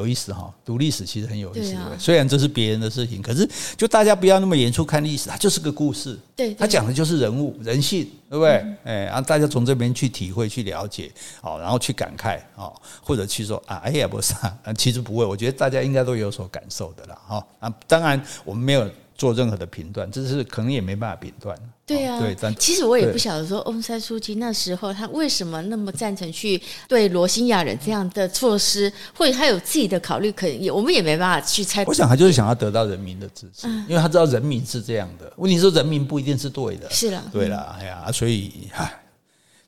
[0.00, 0.52] 有意思哈。
[0.64, 6.18] 读历史其实很有意思，虽然这是别人的事情，可是就大家不要那么严肃看历史，它就是个故事。
[6.34, 8.64] 对，它讲的就是人物人性，对不对？
[8.84, 11.10] 哎，然后大家从这边去体会、去了解，
[11.42, 12.72] 哦，然后去感慨，哦，
[13.02, 15.24] 或者去说啊，哎呀，不是啊，其实不会。
[15.24, 17.74] 我觉得大家应该都有所感受的了，哈啊。
[17.86, 18.88] 当然，我们没有。
[19.20, 21.54] 做任何的评断，这是可能也没办法评断。
[21.84, 26.58] 对啊，对，但其实我也不晓得说翁山书记那时候他为什么那么赞成去
[26.88, 31.84] 对罗兴亚人这样的措施，或者他有自己的考虑，可能也我们也没办法去猜。
[31.84, 35.30] 我想他就是想要得到人民的支持，因为他知道人民是这样的。
[35.36, 39.02] 问题是人民不一定是对的，是了，对了，哎呀，所以唉，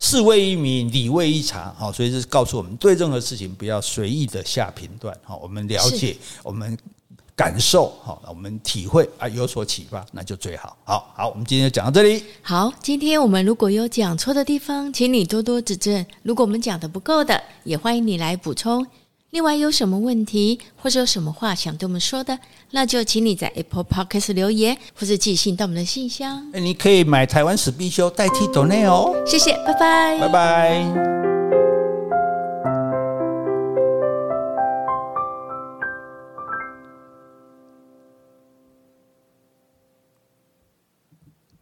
[0.00, 6.78] 事为一民，理为一察，好，所以是告诉我们，对任何事情不要随意的下评断，好，我们了解我们。
[7.34, 10.76] 感受好，我们体会啊，有所启发，那就最好。
[10.84, 12.22] 好好，我们今天就讲到这里。
[12.42, 16.04] 好，今天我们如果有讲错的地方，请你多多指正。
[16.22, 18.86] 如果我们讲的不够的，也欢迎你来补充。
[19.30, 22.38] 另外，有什么问题或者有什么话想对我们说的，
[22.72, 26.52] 那就请你在 Apple Podcast 留言，或是寄信到我们的信箱。
[26.52, 29.10] 你可以买台湾史必修代替斗内哦。
[29.26, 31.31] 谢谢，拜拜，拜拜。